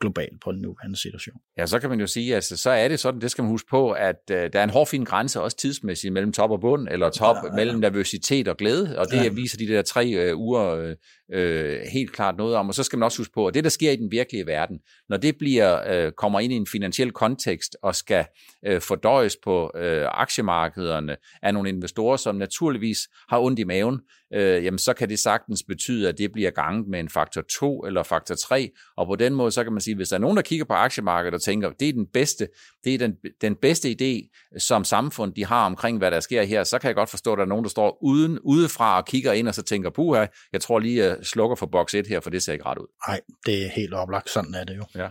globalt 0.00 0.40
på 0.44 0.52
den 0.52 0.60
nuværende 0.60 1.00
situation. 1.00 1.36
Ja, 1.58 1.66
så 1.66 1.78
kan 1.78 1.90
man 1.90 2.00
jo 2.00 2.06
sige, 2.06 2.30
at 2.30 2.34
altså, 2.34 2.56
så 2.56 2.70
er 2.70 2.88
det 2.88 3.00
sådan, 3.00 3.20
det 3.20 3.30
skal 3.30 3.42
man 3.42 3.50
huske 3.50 3.68
på, 3.70 3.90
at 3.90 4.16
uh, 4.30 4.36
der 4.36 4.58
er 4.60 4.64
en 4.64 4.70
hård 4.70 4.86
fin 4.86 5.04
grænse 5.04 5.40
også 5.40 5.56
tidsmæssigt 5.56 6.12
mellem 6.12 6.32
top 6.32 6.50
og 6.50 6.60
bund, 6.60 6.88
eller 6.90 7.10
top 7.10 7.36
ja, 7.36 7.40
ja, 7.40 7.48
ja. 7.50 7.56
mellem 7.56 7.80
nervøsitet 7.80 8.48
og 8.48 8.56
glæde, 8.56 8.98
og 8.98 9.06
det 9.10 9.24
ja. 9.24 9.28
viser 9.28 9.58
de 9.58 9.66
der 9.66 9.82
tre 9.82 10.32
uh, 10.32 10.40
uger 10.40 10.94
uh, 11.36 11.92
helt 11.92 12.12
klart 12.12 12.36
noget 12.36 12.56
om. 12.56 12.68
Og 12.68 12.74
så 12.74 12.82
skal 12.82 12.98
man 12.98 13.04
også 13.04 13.18
huske 13.18 13.34
på, 13.34 13.46
at 13.46 13.54
det, 13.54 13.64
der 13.64 13.70
sker 13.70 13.90
i 13.90 13.96
den 13.96 14.10
virkelige 14.10 14.46
verden, 14.46 14.78
når 15.08 15.16
det 15.16 15.38
bliver 15.38 16.06
uh, 16.06 16.12
kommer 16.12 16.40
ind 16.40 16.52
i 16.52 16.56
en 16.56 16.66
finansiel 16.72 17.10
kontekst 17.10 17.76
og 17.82 17.94
skal 17.94 18.24
uh, 18.70 18.80
fordøjes 18.80 19.36
på 19.44 19.70
uh, 19.74 19.82
aktiemarkederne 20.20 21.16
af 21.42 21.54
nogle 21.54 21.68
investorer, 21.68 22.16
som 22.16 22.34
naturligvis 22.34 22.98
har 23.28 23.40
ondt 23.40 23.58
i 23.58 23.64
maven, 23.64 24.00
øh, 24.34 24.64
jamen 24.64 24.78
så 24.78 24.92
kan 24.92 25.08
det 25.08 25.18
sagtens 25.18 25.62
betyde, 25.62 26.08
at 26.08 26.18
det 26.18 26.32
bliver 26.32 26.50
ganget 26.50 26.88
med 26.88 27.00
en 27.00 27.08
faktor 27.08 27.42
2 27.42 27.80
eller 27.80 28.02
faktor 28.02 28.34
3, 28.34 28.70
og 28.96 29.06
på 29.06 29.16
den 29.16 29.34
måde, 29.34 29.50
så 29.50 29.64
kan 29.64 29.72
man 29.72 29.80
sige, 29.80 29.96
hvis 29.96 30.08
der 30.08 30.16
er 30.16 30.20
nogen, 30.20 30.36
der 30.36 30.42
kigger 30.42 30.64
på 30.64 30.72
aktiemarkedet 30.72 31.34
og 31.34 31.42
tænker, 31.42 31.70
det 31.70 31.88
er 31.88 31.92
den 31.92 32.06
bedste, 32.06 32.48
det 32.84 32.94
er 32.94 32.98
den, 32.98 33.16
den 33.40 33.56
bedste 33.56 33.96
idé, 34.00 34.28
som 34.58 34.84
samfund 34.84 35.34
de 35.34 35.44
har 35.44 35.66
omkring, 35.66 35.98
hvad 35.98 36.10
der 36.10 36.20
sker 36.20 36.42
her, 36.42 36.64
så 36.64 36.78
kan 36.78 36.88
jeg 36.88 36.94
godt 36.94 37.10
forstå, 37.10 37.32
at 37.32 37.36
der 37.36 37.44
er 37.44 37.48
nogen, 37.48 37.64
der 37.64 37.70
står 37.70 37.98
uden, 38.02 38.38
udefra 38.38 38.96
og 38.96 39.06
kigger 39.06 39.32
ind 39.32 39.48
og 39.48 39.54
så 39.54 39.62
tænker, 39.62 39.90
puha, 39.90 40.26
jeg 40.52 40.60
tror 40.60 40.78
lige, 40.78 41.04
jeg 41.04 41.16
slukker 41.22 41.56
for 41.56 41.66
boks 41.66 41.94
1 41.94 42.06
her, 42.06 42.20
for 42.20 42.30
det 42.30 42.42
ser 42.42 42.52
ikke 42.52 42.66
ret 42.66 42.78
ud. 42.78 42.86
Nej, 43.08 43.20
det 43.46 43.66
er 43.66 43.68
helt 43.68 43.94
oplagt, 43.94 44.30
sådan 44.30 44.54
er 44.54 44.64
det 44.64 44.76
jo. 44.76 44.84
Ja. 44.94 45.08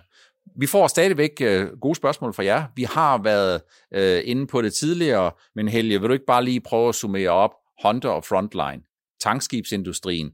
Vi 0.55 0.67
får 0.67 0.87
stadigvæk 0.87 1.31
øh, 1.41 1.67
gode 1.81 1.95
spørgsmål 1.95 2.33
fra 2.33 2.43
jer. 2.43 2.63
Vi 2.75 2.83
har 2.83 3.23
været 3.23 3.61
øh, 3.93 4.21
inde 4.25 4.47
på 4.47 4.61
det 4.61 4.73
tidligere, 4.73 5.31
men 5.55 5.67
Helge, 5.67 5.99
vil 5.99 6.09
du 6.09 6.13
ikke 6.13 6.25
bare 6.25 6.43
lige 6.43 6.61
prøve 6.61 6.89
at 6.89 6.95
summere 6.95 7.29
op 7.29 7.51
Honda 7.83 8.07
og 8.07 8.23
Frontline? 8.23 8.81
Tankskibsindustrien, 9.23 10.31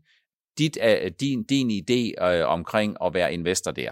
dit, 0.57 0.77
øh, 0.83 1.11
din, 1.19 1.43
din 1.43 1.71
idé 1.71 2.25
øh, 2.25 2.47
omkring 2.47 2.95
at 3.05 3.13
være 3.13 3.33
investor 3.33 3.71
der? 3.71 3.89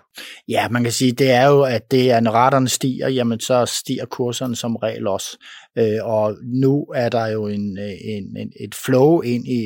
Ja, 0.48 0.70
man 0.70 0.84
kan 0.84 0.92
sige, 0.92 1.12
det 1.12 1.32
er 1.32 1.48
jo, 1.48 1.62
at 1.62 1.92
det 1.92 2.12
er, 2.12 2.20
når 2.20 2.32
raterne 2.32 2.70
stiger, 2.70 3.08
jamen 3.08 3.40
så 3.40 3.66
stiger 3.66 4.06
kurserne 4.06 4.56
som 4.56 4.76
regel 4.76 5.08
også. 5.08 5.38
Øh, 5.78 6.00
og 6.04 6.38
nu 6.44 6.82
er 6.96 7.10
der 7.10 7.28
jo 7.28 7.48
en, 7.48 7.78
øh, 7.78 7.92
en, 8.04 8.38
en, 8.38 8.52
et 8.60 8.76
flow 8.76 9.22
ind 9.22 9.48
i, 9.48 9.62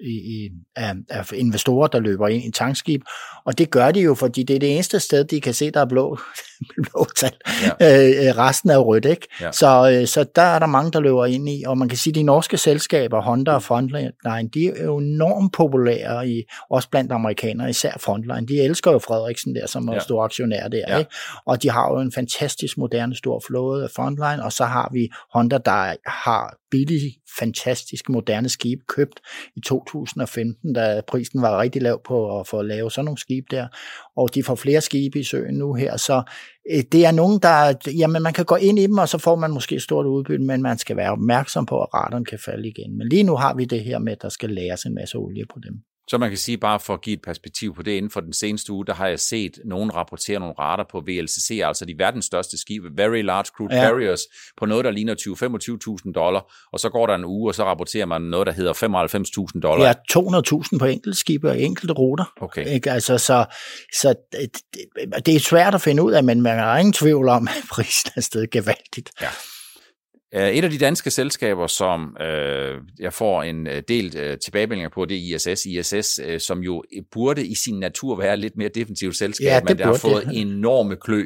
i, 0.00 0.10
i 0.10 0.50
af, 0.76 0.94
af 1.10 1.32
investorer, 1.32 1.88
der 1.88 2.00
løber 2.00 2.28
ind 2.28 2.44
i 2.44 2.50
tankskib, 2.50 3.02
og 3.44 3.58
det 3.58 3.70
gør 3.70 3.90
de 3.90 4.00
jo, 4.00 4.14
fordi 4.14 4.42
det 4.42 4.56
er 4.56 4.60
det 4.60 4.74
eneste 4.74 5.00
sted, 5.00 5.24
de 5.24 5.40
kan 5.40 5.54
se, 5.54 5.70
der 5.70 5.80
er 5.80 5.88
blå, 5.88 6.18
blå 6.92 7.06
tal. 7.16 7.32
Ja. 7.80 8.28
Øh, 8.28 8.38
resten 8.38 8.70
er 8.70 8.78
rødt, 8.78 9.04
ikke? 9.04 9.28
Ja. 9.40 9.52
Så, 9.52 9.90
øh, 9.92 10.06
så 10.06 10.26
der 10.36 10.42
er 10.42 10.58
der 10.58 10.66
mange, 10.66 10.90
der 10.90 11.00
løber 11.00 11.26
ind 11.26 11.48
i, 11.48 11.64
og 11.66 11.78
man 11.78 11.88
kan 11.88 11.98
sige, 11.98 12.10
at 12.10 12.14
de 12.14 12.22
norske 12.22 12.56
selskaber, 12.56 13.22
Honda 13.22 13.52
og 13.52 13.62
Frontline, 13.62 14.12
de 14.54 14.68
er 14.68 14.84
jo 14.84 14.98
enormt 14.98 15.52
populære, 15.52 16.28
i, 16.28 16.42
også 16.70 16.90
blandt 16.90 17.12
amerikanere, 17.12 17.70
især 17.70 17.92
Frontline. 18.00 18.46
De 18.46 18.60
elsker 18.60 18.92
jo 18.92 18.98
Frederiksen 18.98 19.54
der, 19.54 19.66
som 19.66 19.88
er 19.88 19.92
ja. 19.92 19.98
stor 19.98 20.24
aktionær 20.24 20.68
der, 20.68 20.84
ja. 20.88 20.98
ikke? 20.98 21.10
Og 21.46 21.62
de 21.62 21.70
har 21.70 21.92
jo 21.92 22.00
en 22.00 22.12
fantastisk 22.12 22.78
moderne 22.78 23.16
stor 23.16 23.42
flåde 23.46 23.84
af 23.84 23.90
Frontline, 23.96 24.44
og 24.44 24.52
så 24.52 24.64
har 24.64 24.90
vi 24.92 25.08
Honda 25.32 25.58
der 25.58 25.94
har 26.10 26.56
billige, 26.70 27.20
fantastisk 27.38 28.08
moderne 28.08 28.48
skibe 28.48 28.82
købt 28.88 29.20
i 29.56 29.60
2015, 29.60 30.72
da 30.72 31.00
prisen 31.08 31.42
var 31.42 31.60
rigtig 31.60 31.82
lav 31.82 32.00
på 32.04 32.40
at 32.40 32.46
få 32.46 32.62
lave 32.62 32.90
sådan 32.90 33.04
nogle 33.04 33.18
skibe 33.18 33.46
der, 33.50 33.68
og 34.16 34.34
de 34.34 34.42
får 34.42 34.54
flere 34.54 34.80
skibe 34.80 35.18
i 35.18 35.22
søen 35.22 35.54
nu 35.54 35.74
her, 35.74 35.96
så 35.96 36.22
øh, 36.70 36.82
det 36.92 37.06
er 37.06 37.10
nogen, 37.12 37.38
der, 37.42 37.74
jamen 37.98 38.22
man 38.22 38.32
kan 38.32 38.44
gå 38.44 38.56
ind 38.56 38.78
i 38.78 38.86
dem, 38.86 38.98
og 38.98 39.08
så 39.08 39.18
får 39.18 39.36
man 39.36 39.50
måske 39.50 39.80
stort 39.80 40.06
udbytte, 40.06 40.44
men 40.44 40.62
man 40.62 40.78
skal 40.78 40.96
være 40.96 41.10
opmærksom 41.10 41.66
på, 41.66 41.82
at 41.82 41.94
radaren 41.94 42.24
kan 42.24 42.38
falde 42.38 42.68
igen. 42.68 42.98
Men 42.98 43.08
lige 43.08 43.22
nu 43.22 43.36
har 43.36 43.54
vi 43.54 43.64
det 43.64 43.84
her 43.84 43.98
med, 43.98 44.12
at 44.12 44.22
der 44.22 44.28
skal 44.28 44.50
læres 44.50 44.84
en 44.84 44.94
masse 44.94 45.18
olie 45.18 45.44
på 45.54 45.60
dem. 45.64 45.74
Så 46.08 46.18
man 46.18 46.28
kan 46.28 46.38
sige, 46.38 46.58
bare 46.58 46.80
for 46.80 46.94
at 46.94 47.00
give 47.00 47.14
et 47.14 47.22
perspektiv 47.22 47.74
på 47.74 47.82
det, 47.82 47.92
inden 47.92 48.10
for 48.10 48.20
den 48.20 48.32
seneste 48.32 48.72
uge, 48.72 48.86
der 48.86 48.94
har 48.94 49.06
jeg 49.06 49.20
set 49.20 49.58
nogen 49.64 49.94
rapportere 49.94 50.40
nogle 50.40 50.54
rater 50.58 50.84
på 50.90 51.00
VLCC, 51.00 51.60
altså 51.64 51.84
de 51.84 51.94
verdens 51.98 52.24
største 52.24 52.58
skibe, 52.58 52.88
Very 52.96 53.22
Large 53.22 53.46
Crude 53.56 53.74
ja. 53.74 53.82
Carriers, 53.82 54.20
på 54.56 54.66
noget, 54.66 54.84
der 54.84 54.90
ligner 54.90 55.14
20-25.000 56.06 56.12
dollar, 56.12 56.68
og 56.72 56.80
så 56.80 56.88
går 56.88 57.06
der 57.06 57.14
en 57.14 57.24
uge, 57.24 57.50
og 57.50 57.54
så 57.54 57.64
rapporterer 57.64 58.06
man 58.06 58.22
noget, 58.22 58.46
der 58.46 58.52
hedder 58.52 58.72
95.000 59.54 59.60
dollar. 59.60 59.86
Ja, 59.86 59.92
200.000 60.12 60.78
på 60.78 60.84
enkelte 60.84 61.18
skibe 61.18 61.50
og 61.50 61.60
enkelte 61.60 61.94
ruter. 61.94 62.32
Okay. 62.40 62.66
Ikke? 62.66 62.90
Altså, 62.90 63.18
så, 63.18 63.44
så 63.92 64.14
det, 64.32 65.26
det 65.26 65.36
er 65.36 65.40
svært 65.40 65.74
at 65.74 65.80
finde 65.80 66.02
ud 66.02 66.12
af, 66.12 66.24
men 66.24 66.42
man 66.42 66.58
har 66.58 66.78
ingen 66.78 66.92
tvivl 66.92 67.28
om, 67.28 67.48
at 67.56 67.64
prisen 67.70 68.10
er 68.16 68.20
stedet 68.20 68.50
gevaldigt. 68.50 69.10
Ja. 69.20 69.28
Øh, 70.36 70.48
et 70.48 70.64
af 70.64 70.70
de 70.70 70.78
danske 70.78 71.10
selskaber, 71.10 71.66
som 71.66 72.16
øh, 72.20 72.80
jeg 72.98 73.12
får 73.12 73.42
en 73.42 73.66
øh, 73.66 73.82
del 73.88 74.16
øh, 74.16 74.38
tilbagemeldinger 74.44 74.88
på, 74.88 75.04
det 75.04 75.16
er 75.16 75.34
ISS. 75.34 75.66
ISS, 75.66 76.20
øh, 76.24 76.40
som 76.40 76.60
jo 76.60 76.82
burde 77.12 77.46
i 77.46 77.54
sin 77.54 77.80
natur 77.80 78.16
være 78.16 78.36
lidt 78.36 78.56
mere 78.56 78.68
defensivt 78.68 79.16
selskab, 79.16 79.46
ja, 79.46 79.60
men 79.68 79.78
der 79.78 79.86
har 79.86 79.94
fået 79.94 80.24
det. 80.24 80.40
enorme 80.40 80.96
klø. 80.96 81.24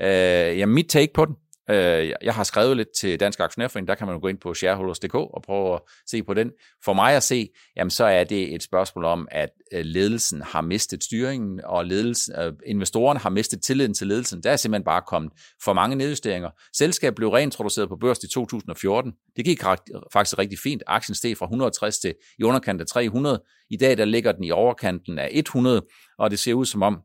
Øh, 0.00 0.58
ja, 0.58 0.66
mit 0.66 0.86
take 0.88 1.12
på 1.14 1.24
den, 1.24 1.34
Øh, 1.70 2.12
jeg 2.22 2.34
har 2.34 2.44
skrevet 2.44 2.76
lidt 2.76 2.88
til 3.00 3.20
Dansk 3.20 3.40
Aktionærforening, 3.40 3.88
der 3.88 3.94
kan 3.94 4.06
man 4.06 4.20
gå 4.20 4.28
ind 4.28 4.38
på 4.38 4.54
shareholders.dk 4.54 5.14
og 5.14 5.42
prøve 5.46 5.74
at 5.74 5.80
se 6.06 6.22
på 6.22 6.34
den. 6.34 6.50
For 6.84 6.92
mig 6.92 7.16
at 7.16 7.22
se, 7.22 7.48
jamen 7.76 7.90
så 7.90 8.04
er 8.04 8.24
det 8.24 8.54
et 8.54 8.62
spørgsmål 8.62 9.04
om, 9.04 9.28
at 9.30 9.48
øh, 9.72 9.84
ledelsen 9.84 10.42
har 10.42 10.60
mistet 10.60 11.04
styringen, 11.04 11.60
og 11.64 11.86
ledelsen, 11.86 12.34
øh, 12.38 12.52
investorerne 12.66 13.20
har 13.20 13.30
mistet 13.30 13.62
tilliden 13.62 13.94
til 13.94 14.06
ledelsen. 14.06 14.42
Der 14.42 14.50
er 14.50 14.56
simpelthen 14.56 14.84
bare 14.84 15.02
kommet 15.06 15.32
for 15.64 15.72
mange 15.72 15.96
nedjusteringer. 15.96 16.50
Selskabet 16.76 17.16
blev 17.16 17.28
reintroduceret 17.28 17.88
på 17.88 17.96
børs 17.96 18.18
i 18.18 18.28
2014. 18.28 19.12
Det 19.36 19.44
gik 19.44 19.62
faktisk 20.12 20.38
rigtig 20.38 20.58
fint. 20.58 20.82
Aktien 20.86 21.14
steg 21.14 21.36
fra 21.36 21.46
160 21.46 21.98
til 21.98 22.14
i 22.38 22.42
underkanten 22.42 22.80
af 22.80 22.86
300. 22.86 23.42
I 23.70 23.76
dag 23.76 23.98
der 23.98 24.04
ligger 24.04 24.32
den 24.32 24.44
i 24.44 24.50
overkanten 24.50 25.18
af 25.18 25.28
100, 25.32 25.82
og 26.18 26.30
det 26.30 26.38
ser 26.38 26.54
ud 26.54 26.66
som 26.66 26.82
om, 26.82 26.98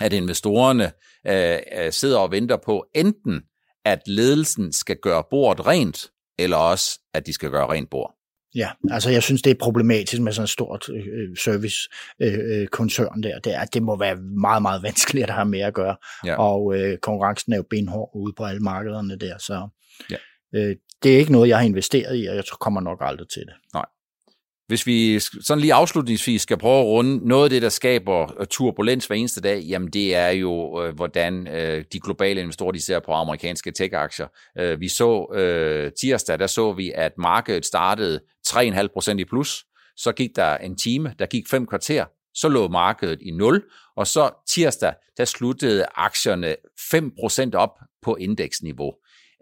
at 0.00 0.12
investorerne 0.12 0.92
øh, 1.26 1.58
øh 1.84 1.92
sidder 1.92 2.18
og 2.18 2.30
venter 2.30 2.56
på 2.56 2.86
enten 2.94 3.42
at 3.86 4.02
ledelsen 4.06 4.72
skal 4.72 4.96
gøre 5.02 5.24
bordet 5.30 5.66
rent, 5.66 6.10
eller 6.38 6.56
også, 6.56 7.00
at 7.14 7.26
de 7.26 7.32
skal 7.32 7.50
gøre 7.50 7.72
rent 7.72 7.90
bord. 7.90 8.14
Ja, 8.54 8.70
altså 8.90 9.10
jeg 9.10 9.22
synes, 9.22 9.42
det 9.42 9.50
er 9.50 9.54
problematisk 9.60 10.22
med 10.22 10.32
sådan 10.32 10.44
en 10.44 10.48
stort 10.48 10.88
øh, 10.88 11.36
service-koncern 11.36 13.24
øh, 13.24 13.30
der. 13.30 13.38
Det, 13.38 13.54
er, 13.54 13.64
det 13.64 13.82
må 13.82 13.96
være 13.96 14.16
meget, 14.16 14.62
meget 14.62 14.82
vanskeligt 14.82 15.26
at 15.26 15.34
have 15.34 15.44
med 15.46 15.60
at 15.60 15.74
gøre. 15.74 15.96
Ja. 16.24 16.36
Og 16.36 16.76
øh, 16.76 16.98
konkurrencen 16.98 17.52
er 17.52 17.56
jo 17.56 17.64
benhård 17.70 18.10
ude 18.14 18.32
på 18.36 18.44
alle 18.44 18.60
markederne 18.60 19.16
der, 19.16 19.38
så 19.38 19.68
ja. 20.10 20.16
øh, 20.54 20.76
det 21.02 21.14
er 21.14 21.18
ikke 21.18 21.32
noget, 21.32 21.48
jeg 21.48 21.58
har 21.58 21.64
investeret 21.64 22.22
i, 22.22 22.26
og 22.26 22.36
jeg 22.36 22.44
kommer 22.60 22.80
nok 22.80 22.98
aldrig 23.00 23.28
til 23.28 23.42
det. 23.42 23.54
Nej. 23.74 23.86
Hvis 24.66 24.86
vi 24.86 25.20
sådan 25.20 25.60
lige 25.60 25.74
afslutningsvis 25.74 26.42
skal 26.42 26.56
prøve 26.56 26.80
at 26.80 26.86
runde 26.86 27.28
noget 27.28 27.44
af 27.44 27.50
det, 27.50 27.62
der 27.62 27.68
skaber 27.68 28.40
øh, 28.40 28.46
turbulens 28.50 29.06
hver 29.06 29.16
eneste 29.16 29.40
dag, 29.40 29.60
jamen 29.60 29.88
det 29.88 30.14
er 30.14 30.28
jo, 30.28 30.82
øh, 30.82 30.94
hvordan 30.94 31.46
øh, 31.48 31.84
de 31.92 32.00
globale 32.00 32.40
investorer 32.40 32.72
de 32.72 32.80
ser 32.80 33.00
på 33.00 33.12
amerikanske 33.12 33.72
tech-aktier. 33.72 34.26
Øh, 34.58 34.80
vi 34.80 34.88
så 34.88 35.32
øh, 35.34 35.92
tirsdag, 36.00 36.38
der 36.38 36.46
så 36.46 36.72
vi, 36.72 36.92
at 36.94 37.12
markedet 37.18 37.66
startede 37.66 38.20
3,5% 38.48 39.18
i 39.18 39.24
plus. 39.24 39.64
Så 39.96 40.12
gik 40.12 40.30
der 40.36 40.56
en 40.56 40.76
time, 40.76 41.14
der 41.18 41.26
gik 41.26 41.48
fem 41.50 41.66
kvarter, 41.66 42.04
så 42.34 42.48
lå 42.48 42.68
markedet 42.68 43.18
i 43.22 43.30
0, 43.30 43.64
og 43.96 44.06
så 44.06 44.30
tirsdag, 44.48 44.94
der 45.16 45.24
sluttede 45.24 45.84
aktierne 45.94 46.56
5% 46.94 47.50
op 47.54 47.78
på 48.02 48.16
indeksniveau. 48.16 48.92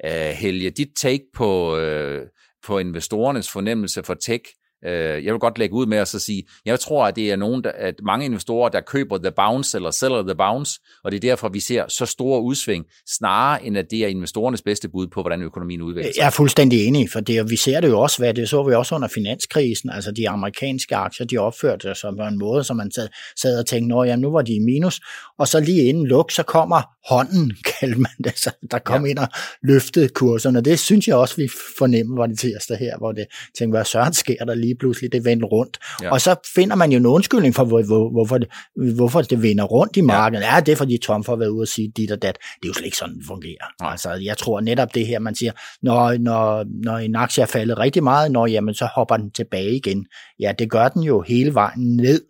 Øh, 0.04 0.10
Helge, 0.12 0.70
dit 0.70 0.88
take 0.96 1.24
på, 1.34 1.76
øh, 1.76 2.26
på 2.66 2.78
investorernes 2.78 3.50
fornemmelse 3.50 4.02
for 4.02 4.14
tech, 4.14 4.44
Øh, 4.86 5.24
jeg 5.24 5.32
vil 5.32 5.40
godt 5.40 5.58
lægge 5.58 5.74
ud 5.74 5.86
med 5.86 5.98
at 5.98 6.08
så 6.08 6.18
sige, 6.18 6.42
jeg 6.64 6.80
tror, 6.80 7.06
at 7.06 7.16
det 7.16 7.32
er 7.32 7.36
nogen, 7.36 7.64
der, 7.64 7.72
at 7.78 7.94
mange 8.02 8.26
investorer, 8.26 8.68
der 8.68 8.80
køber 8.80 9.18
the 9.18 9.32
bounce 9.36 9.78
eller 9.78 9.90
sælger 9.90 10.22
the 10.22 10.34
bounce, 10.34 10.80
og 11.04 11.12
det 11.12 11.16
er 11.16 11.20
derfor, 11.20 11.48
vi 11.48 11.60
ser 11.60 11.88
så 11.88 12.06
store 12.06 12.42
udsving, 12.42 12.84
snarere 13.18 13.64
end 13.64 13.78
at 13.78 13.90
det 13.90 13.98
er 13.98 14.08
investorernes 14.08 14.62
bedste 14.62 14.88
bud 14.88 15.06
på, 15.06 15.20
hvordan 15.20 15.42
økonomien 15.42 15.82
udvikler 15.82 16.12
sig. 16.12 16.20
Jeg 16.20 16.26
er 16.26 16.30
fuldstændig 16.30 16.86
enig, 16.86 17.10
for 17.10 17.20
det, 17.20 17.50
vi 17.50 17.56
ser 17.56 17.80
det 17.80 17.88
jo 17.88 18.00
også, 18.00 18.18
hvad 18.18 18.34
det 18.34 18.48
så 18.48 18.62
vi 18.62 18.74
også 18.74 18.94
under 18.94 19.08
finanskrisen, 19.08 19.90
altså 19.90 20.12
de 20.12 20.28
amerikanske 20.28 20.96
aktier, 20.96 21.26
de 21.26 21.38
opførte 21.38 21.82
sig 21.82 21.96
som 21.96 22.20
en 22.20 22.38
måde, 22.38 22.64
som 22.64 22.76
man 22.76 22.90
sad, 22.92 23.08
sad 23.40 23.58
og 23.58 23.66
tænkte, 23.66 23.96
at 24.12 24.18
nu 24.18 24.30
var 24.30 24.42
de 24.42 24.54
i 24.54 24.58
minus, 24.58 25.00
og 25.38 25.48
så 25.48 25.60
lige 25.60 25.84
inden 25.84 26.06
luk, 26.06 26.30
så 26.30 26.42
kommer 26.42 26.82
hånden, 27.08 27.52
kalder 27.80 27.98
man 27.98 28.12
det, 28.24 28.38
så 28.38 28.50
der 28.70 28.78
kom 28.78 29.04
ja. 29.04 29.10
ind 29.10 29.18
og 29.18 29.28
løftede 29.62 30.08
kurserne. 30.08 30.60
Det 30.60 30.78
synes 30.78 31.08
jeg 31.08 31.16
også, 31.16 31.36
vi 31.36 31.48
fornemmer 31.78 32.16
var 32.16 32.26
det 32.26 32.38
tirsdag 32.38 32.78
her, 32.78 32.98
hvor 32.98 33.12
det 33.12 33.26
tænkte, 33.58 33.76
hvad 33.76 33.84
søren 33.84 34.12
sker 34.12 34.44
der 34.44 34.54
lige 34.54 34.73
lige 34.74 34.78
pludselig 34.78 35.12
det 35.12 35.24
vendte 35.24 35.46
rundt. 35.46 35.78
Ja. 36.02 36.10
Og 36.10 36.20
så 36.20 36.50
finder 36.54 36.76
man 36.76 36.92
jo 36.92 36.98
en 36.98 37.06
undskyldning 37.06 37.54
for, 37.54 37.64
hvor, 37.64 37.82
hvor, 37.82 38.10
hvorfor, 38.10 38.38
det, 38.38 38.48
hvorfor 38.94 39.22
det 39.22 39.42
vender 39.42 39.64
rundt 39.64 39.96
i 39.96 40.00
markedet. 40.00 40.42
Ja, 40.42 40.54
ja 40.54 40.60
det 40.60 40.72
er 40.72 40.76
fordi 40.76 40.98
Trump 40.98 41.26
har 41.26 41.36
været 41.36 41.48
ude 41.48 41.62
og 41.62 41.68
sige 41.68 41.92
dit 41.96 42.10
og 42.10 42.22
dat. 42.22 42.38
Det 42.38 42.64
er 42.64 42.68
jo 42.68 42.72
slet 42.72 42.84
ikke 42.84 42.96
sådan, 42.96 43.14
det 43.14 43.24
fungerer. 43.26 43.66
Ja. 43.82 43.90
Altså, 43.90 44.12
jeg 44.12 44.38
tror 44.38 44.60
netop 44.60 44.94
det 44.94 45.06
her, 45.06 45.18
man 45.18 45.34
siger, 45.34 45.52
når, 45.82 46.18
når, 46.18 46.64
når 46.84 46.96
en 46.96 47.16
aktie 47.16 47.42
er 47.42 47.46
faldet 47.46 47.78
rigtig 47.78 48.02
meget, 48.02 48.32
når, 48.32 48.46
jamen, 48.46 48.74
så 48.74 48.88
hopper 48.94 49.16
den 49.16 49.30
tilbage 49.30 49.76
igen. 49.76 50.06
Ja, 50.40 50.52
det 50.58 50.70
gør 50.70 50.88
den 50.88 51.02
jo 51.02 51.20
hele 51.20 51.54
vejen 51.54 51.96
ned 51.96 52.20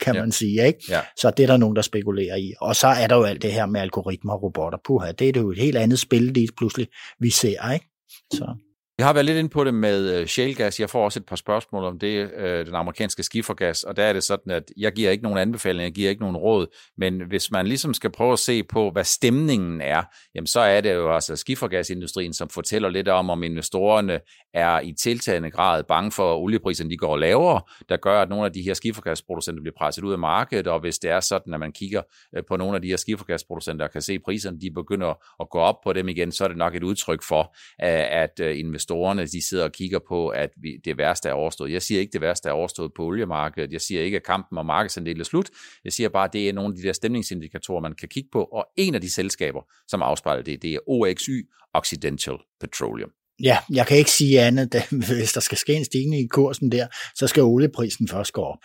kan 0.00 0.14
ja. 0.14 0.20
man 0.20 0.32
sige. 0.32 0.66
Ikke? 0.66 0.78
Ja. 0.88 1.00
Så 1.16 1.30
det 1.30 1.42
er 1.42 1.46
der 1.46 1.56
nogen, 1.56 1.76
der 1.76 1.82
spekulerer 1.82 2.36
i. 2.36 2.54
Og 2.60 2.76
så 2.76 2.86
er 2.86 3.06
der 3.06 3.16
jo 3.16 3.22
alt 3.22 3.42
det 3.42 3.52
her 3.52 3.66
med 3.66 3.80
algoritmer 3.80 4.32
og 4.32 4.42
robotter. 4.42 4.78
Puha, 4.84 5.12
det 5.12 5.36
er 5.36 5.40
jo 5.40 5.50
et 5.50 5.58
helt 5.58 5.76
andet 5.76 5.98
spil, 5.98 6.22
lige 6.22 6.48
pludselig, 6.56 6.88
vi 7.20 7.30
ser. 7.30 7.72
Ikke? 7.72 7.86
Så. 8.32 8.54
Jeg 8.98 9.06
har 9.06 9.12
været 9.12 9.26
lidt 9.26 9.38
inde 9.38 9.50
på 9.50 9.64
det 9.64 9.74
med 9.74 10.00
øh, 10.00 10.06
shalegas. 10.06 10.30
shale 10.30 10.54
gas. 10.54 10.80
Jeg 10.80 10.90
får 10.90 11.04
også 11.04 11.18
et 11.18 11.26
par 11.26 11.36
spørgsmål 11.36 11.84
om 11.84 11.98
det, 11.98 12.30
øh, 12.36 12.66
den 12.66 12.74
amerikanske 12.74 13.22
skifergas, 13.22 13.82
og 13.82 13.96
der 13.96 14.02
er 14.02 14.12
det 14.12 14.22
sådan, 14.24 14.52
at 14.52 14.62
jeg 14.76 14.92
giver 14.92 15.10
ikke 15.10 15.22
nogen 15.22 15.38
anbefaling, 15.38 15.82
jeg 15.82 15.92
giver 15.92 16.10
ikke 16.10 16.22
nogen 16.22 16.36
råd, 16.36 16.66
men 16.98 17.22
hvis 17.28 17.50
man 17.50 17.66
ligesom 17.66 17.94
skal 17.94 18.10
prøve 18.10 18.32
at 18.32 18.38
se 18.38 18.62
på, 18.62 18.90
hvad 18.90 19.04
stemningen 19.04 19.80
er, 19.80 20.02
jamen 20.34 20.46
så 20.46 20.60
er 20.60 20.80
det 20.80 20.94
jo 20.94 21.14
altså 21.14 21.36
skifergasindustrien, 21.36 22.32
som 22.32 22.48
fortæller 22.48 22.88
lidt 22.88 23.08
om, 23.08 23.30
om 23.30 23.42
investorerne 23.42 24.20
er 24.54 24.80
i 24.80 24.92
tiltagende 24.92 25.50
grad 25.50 25.84
bange 25.84 26.12
for, 26.12 26.34
at 26.34 26.38
oliepriserne 26.38 26.90
de 26.90 26.96
går 26.96 27.16
lavere, 27.16 27.60
der 27.88 27.96
gør, 27.96 28.22
at 28.22 28.28
nogle 28.28 28.46
af 28.46 28.52
de 28.52 28.62
her 28.62 28.74
skifergasproducenter 28.74 29.62
bliver 29.62 29.74
presset 29.78 30.04
ud 30.04 30.12
af 30.12 30.18
markedet, 30.18 30.66
og 30.66 30.80
hvis 30.80 30.98
det 30.98 31.10
er 31.10 31.20
sådan, 31.20 31.54
at 31.54 31.60
man 31.60 31.72
kigger 31.72 32.02
øh, 32.36 32.42
på 32.48 32.56
nogle 32.56 32.76
af 32.76 32.82
de 32.82 32.88
her 32.88 32.96
skifergasproducenter 32.96 33.84
og 33.84 33.92
kan 33.92 34.02
se, 34.02 34.12
at 34.12 34.20
priserne 34.24 34.60
de 34.60 34.70
begynder 34.70 35.14
at 35.40 35.50
gå 35.50 35.58
op 35.58 35.76
på 35.84 35.92
dem 35.92 36.08
igen, 36.08 36.32
så 36.32 36.44
er 36.44 36.48
det 36.48 36.56
nok 36.56 36.74
et 36.74 36.82
udtryk 36.82 37.22
for, 37.22 37.56
at 37.78 38.40
investorerne 38.40 38.83
investorerne 38.84 39.26
de 39.26 39.48
sidder 39.48 39.64
og 39.64 39.72
kigger 39.72 39.98
på, 40.08 40.28
at 40.28 40.50
vi, 40.56 40.76
det 40.84 40.98
værste 40.98 41.28
er 41.28 41.32
overstået. 41.32 41.72
Jeg 41.72 41.82
siger 41.82 42.00
ikke, 42.00 42.12
det 42.12 42.20
værste 42.20 42.48
er 42.48 42.52
overstået 42.52 42.92
på 42.96 43.04
oliemarkedet. 43.04 43.72
Jeg 43.72 43.80
siger 43.80 44.02
ikke, 44.02 44.16
at 44.16 44.22
kampen 44.22 44.58
om 44.58 44.66
markedsandel 44.66 45.20
er 45.20 45.24
slut. 45.24 45.50
Jeg 45.84 45.92
siger 45.92 46.08
bare, 46.08 46.24
at 46.24 46.32
det 46.32 46.48
er 46.48 46.52
nogle 46.52 46.72
af 46.72 46.76
de 46.76 46.82
der 46.82 46.92
stemningsindikatorer, 46.92 47.80
man 47.80 47.94
kan 47.94 48.08
kigge 48.08 48.28
på. 48.32 48.44
Og 48.44 48.66
en 48.76 48.94
af 48.94 49.00
de 49.00 49.10
selskaber, 49.10 49.62
som 49.88 50.02
afspejler 50.02 50.42
det, 50.42 50.62
det 50.62 50.74
er 50.74 50.78
OXY, 50.88 51.50
Occidental 51.74 52.36
Petroleum. 52.60 53.10
Ja, 53.42 53.58
jeg 53.70 53.86
kan 53.86 53.96
ikke 53.96 54.10
sige 54.10 54.40
andet, 54.40 54.74
at 54.74 54.88
hvis 55.16 55.32
der 55.32 55.40
skal 55.40 55.58
ske 55.58 55.74
en 55.74 55.84
stigning 55.84 56.22
i 56.22 56.26
kursen 56.26 56.72
der, 56.72 56.86
så 57.14 57.26
skal 57.26 57.42
olieprisen 57.42 58.08
først 58.08 58.32
gå 58.32 58.42
op. 58.42 58.58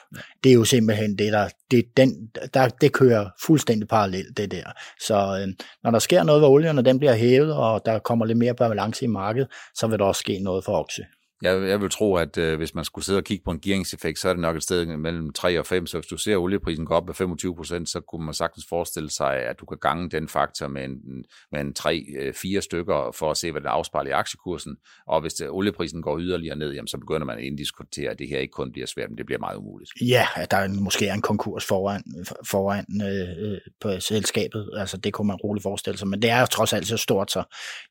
Det 0.44 0.50
er 0.50 0.54
jo 0.54 0.64
simpelthen 0.64 1.18
det, 1.18 1.34
der, 1.34 1.50
det, 1.72 1.86
den, 1.98 2.30
der, 2.54 2.68
det 2.68 2.94
kører 2.94 3.30
fuldstændig 3.46 3.88
parallelt, 3.88 4.38
det 4.38 4.52
der. 4.52 4.64
Så 5.02 5.16
øh, 5.16 5.54
når 5.84 5.92
der 5.92 6.00
sker 6.00 6.24
noget 6.24 6.42
ved 6.42 6.50
olien, 6.50 6.78
og 6.78 6.86
den 6.86 7.00
bliver 7.00 7.16
hævet, 7.16 7.54
og 7.54 7.82
der 7.86 8.00
kommer 8.00 8.26
lidt 8.26 8.38
mere 8.38 8.56
balance 8.56 9.06
i 9.06 9.08
markedet, 9.08 9.48
så 9.76 9.88
vil 9.88 10.00
der 10.00 10.06
også 10.06 10.20
ske 10.20 10.40
noget 10.40 10.66
for 10.66 10.84
Oxy. 10.84 11.00
Jeg, 11.42 11.70
jeg 11.70 11.82
vil 11.82 11.90
tro, 11.90 12.16
at 12.16 12.38
øh, 12.38 12.58
hvis 12.58 12.76
man 12.76 12.86
skulle 12.86 13.06
sidde 13.06 13.18
og 13.18 13.24
kigge 13.24 13.44
på 13.44 13.52
en 13.52 13.60
gearingseffekt, 13.60 14.20
så 14.20 14.30
er 14.30 14.34
det 14.34 14.42
nok 14.42 14.56
et 14.56 14.64
sted 14.64 14.86
mellem 14.86 15.34
3 15.34 15.60
og 15.60 15.66
5. 15.66 15.88
Så 15.88 15.98
hvis 15.98 16.08
du 16.08 16.18
ser 16.18 16.38
olieprisen 16.38 16.86
gå 16.86 16.94
op 16.94 17.06
med 17.06 17.14
25 17.14 17.56
procent, 17.56 17.90
så 17.90 18.00
kunne 18.00 18.26
man 18.26 18.34
sagtens 18.34 18.66
forestille 18.70 19.10
sig, 19.10 19.36
at 19.36 19.60
du 19.60 19.66
kan 19.66 19.78
gange 19.82 20.10
den 20.10 20.28
faktor 20.28 20.68
med 20.68 20.84
en, 20.84 21.26
med 21.52 21.62
en 21.62 21.74
3-4 21.80 22.56
øh, 22.56 22.62
stykker 22.62 23.16
for 23.16 23.32
at 23.32 23.38
se, 23.38 23.52
hvad 23.52 23.62
det 23.62 23.68
afspejler 23.68 24.10
i 24.10 24.14
aktiekursen. 24.14 24.78
Og 25.08 25.22
hvis 25.22 25.34
det, 25.34 25.50
olieprisen 25.50 26.02
går 26.02 26.20
yderligere 26.20 26.56
ned, 26.56 26.74
jamen, 26.74 26.88
så 26.88 26.98
begynder 26.98 27.26
man 27.26 27.38
at 27.38 27.44
inddiskutere, 27.44 28.12
at 28.12 28.20
det 28.20 28.30
her 28.30 28.40
ikke 28.40 28.52
kun 28.52 28.72
bliver 28.72 28.88
svært, 28.88 29.10
men 29.10 29.18
det 29.18 29.26
bliver 29.26 29.40
meget 29.40 29.58
umuligt. 29.58 29.92
Ja, 30.02 30.28
der 30.52 30.58
er 30.58 30.68
måske 30.68 31.10
en 31.10 31.22
konkurs 31.22 31.66
foran, 31.66 32.04
foran 32.50 32.86
øh, 33.02 33.52
øh, 33.52 33.58
på 33.82 34.00
selskabet. 34.00 34.70
Altså, 34.78 34.98
det 34.98 35.14
kunne 35.14 35.28
man 35.28 35.36
roligt 35.36 35.64
forestille 35.64 35.98
sig. 35.98 36.08
Men 36.08 36.22
det 36.22 36.30
er 36.30 36.46
trods 36.46 36.74
alt 36.74 36.88
så 36.88 36.98
stort, 36.98 37.32
så 37.32 37.44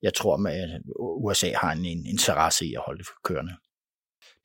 jeg 0.02 0.14
tror, 0.14 0.46
at 0.46 0.54
øh, 0.54 0.80
USA 1.24 1.52
har 1.56 1.72
en, 1.72 1.84
en 1.84 2.06
interesse 2.06 2.66
i 2.66 2.74
at 2.74 2.82
holde 2.86 2.98
det 2.98 3.08
kørende 3.24 3.37
kørende. 3.38 3.56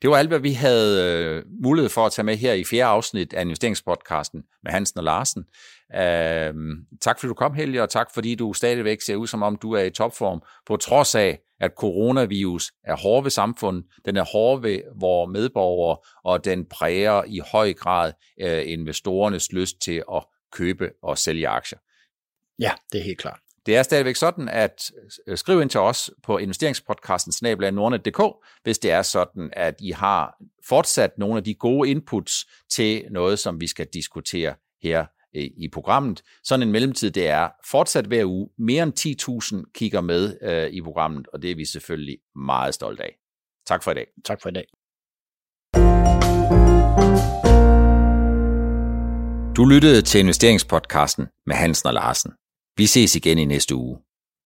Det 0.02 0.10
var 0.10 0.16
alt, 0.16 0.28
hvad 0.28 0.38
vi 0.38 0.52
havde 0.52 1.04
øh, 1.04 1.42
mulighed 1.62 1.88
for 1.88 2.06
at 2.06 2.12
tage 2.12 2.26
med 2.26 2.36
her 2.36 2.52
i 2.52 2.64
fjerde 2.64 2.84
afsnit 2.84 3.32
af 3.32 3.40
investeringspodcasten 3.40 4.42
med 4.62 4.72
Hansen 4.72 4.98
og 4.98 5.04
Larsen. 5.04 5.44
Øh, 5.94 6.54
tak 7.00 7.18
fordi 7.18 7.28
du 7.28 7.34
kom, 7.34 7.54
Helge, 7.54 7.82
og 7.82 7.90
tak 7.90 8.14
fordi 8.14 8.34
du 8.34 8.52
stadigvæk 8.52 9.00
ser 9.00 9.16
ud 9.16 9.26
som 9.26 9.42
om 9.42 9.56
du 9.56 9.72
er 9.72 9.82
i 9.82 9.90
topform, 9.90 10.42
på 10.66 10.76
trods 10.76 11.14
af, 11.14 11.38
at 11.60 11.72
coronavirus 11.78 12.72
er 12.84 12.96
hård 12.96 13.22
ved 13.22 13.30
samfundet, 13.30 13.84
den 14.04 14.16
er 14.16 14.24
hård 14.32 14.62
ved 14.62 14.80
vores 15.00 15.30
medborgere, 15.32 15.98
og 16.24 16.44
den 16.44 16.66
præger 16.66 17.24
i 17.26 17.40
høj 17.52 17.72
grad 17.72 18.12
øh, 18.40 18.62
investorernes 18.66 19.52
lyst 19.52 19.76
til 19.84 20.02
at 20.12 20.24
købe 20.52 20.90
og 21.02 21.18
sælge 21.18 21.48
aktier. 21.48 21.78
Ja, 22.58 22.72
det 22.92 23.00
er 23.00 23.04
helt 23.04 23.18
klart. 23.18 23.40
Det 23.66 23.76
er 23.76 23.82
stadigvæk 23.82 24.16
sådan, 24.16 24.48
at 24.48 24.90
øh, 25.26 25.38
skriv 25.38 25.60
ind 25.60 25.70
til 25.70 25.80
os 25.80 26.10
på 26.22 26.38
investeringspodcasten 26.38 27.32
snablag 27.32 27.72
nordnet.dk, 27.72 28.22
hvis 28.62 28.78
det 28.78 28.90
er 28.90 29.02
sådan, 29.02 29.50
at 29.52 29.74
I 29.80 29.90
har 29.90 30.36
fortsat 30.68 31.18
nogle 31.18 31.36
af 31.36 31.44
de 31.44 31.54
gode 31.54 31.90
inputs 31.90 32.46
til 32.70 33.04
noget, 33.10 33.38
som 33.38 33.60
vi 33.60 33.66
skal 33.66 33.86
diskutere 33.92 34.54
her 34.82 35.06
øh, 35.36 35.42
i 35.56 35.68
programmet. 35.72 36.22
Sådan 36.42 36.62
en 36.66 36.72
mellemtid, 36.72 37.10
det 37.10 37.28
er 37.28 37.48
fortsat 37.70 38.06
hver 38.06 38.24
uge. 38.24 38.48
Mere 38.58 38.82
end 38.82 39.62
10.000 39.64 39.72
kigger 39.74 40.00
med 40.00 40.36
øh, 40.42 40.70
i 40.70 40.82
programmet, 40.82 41.28
og 41.32 41.42
det 41.42 41.50
er 41.50 41.56
vi 41.56 41.64
selvfølgelig 41.64 42.18
meget 42.36 42.74
stolte 42.74 43.02
af. 43.02 43.16
Tak 43.66 43.82
for 43.82 43.90
i 43.90 43.94
dag. 43.94 44.06
Tak 44.24 44.42
for 44.42 44.48
i 44.48 44.52
dag. 44.52 44.64
Du 49.56 49.64
lyttede 49.64 50.02
til 50.02 50.20
investeringspodcasten 50.20 51.26
med 51.46 51.56
Hansen 51.56 51.86
og 51.86 51.94
Larsen. 51.94 52.32
Vi 52.76 52.86
ses 52.86 53.16
igen 53.16 53.38
i 53.38 53.44
næste 53.44 53.74
uge. 53.74 53.98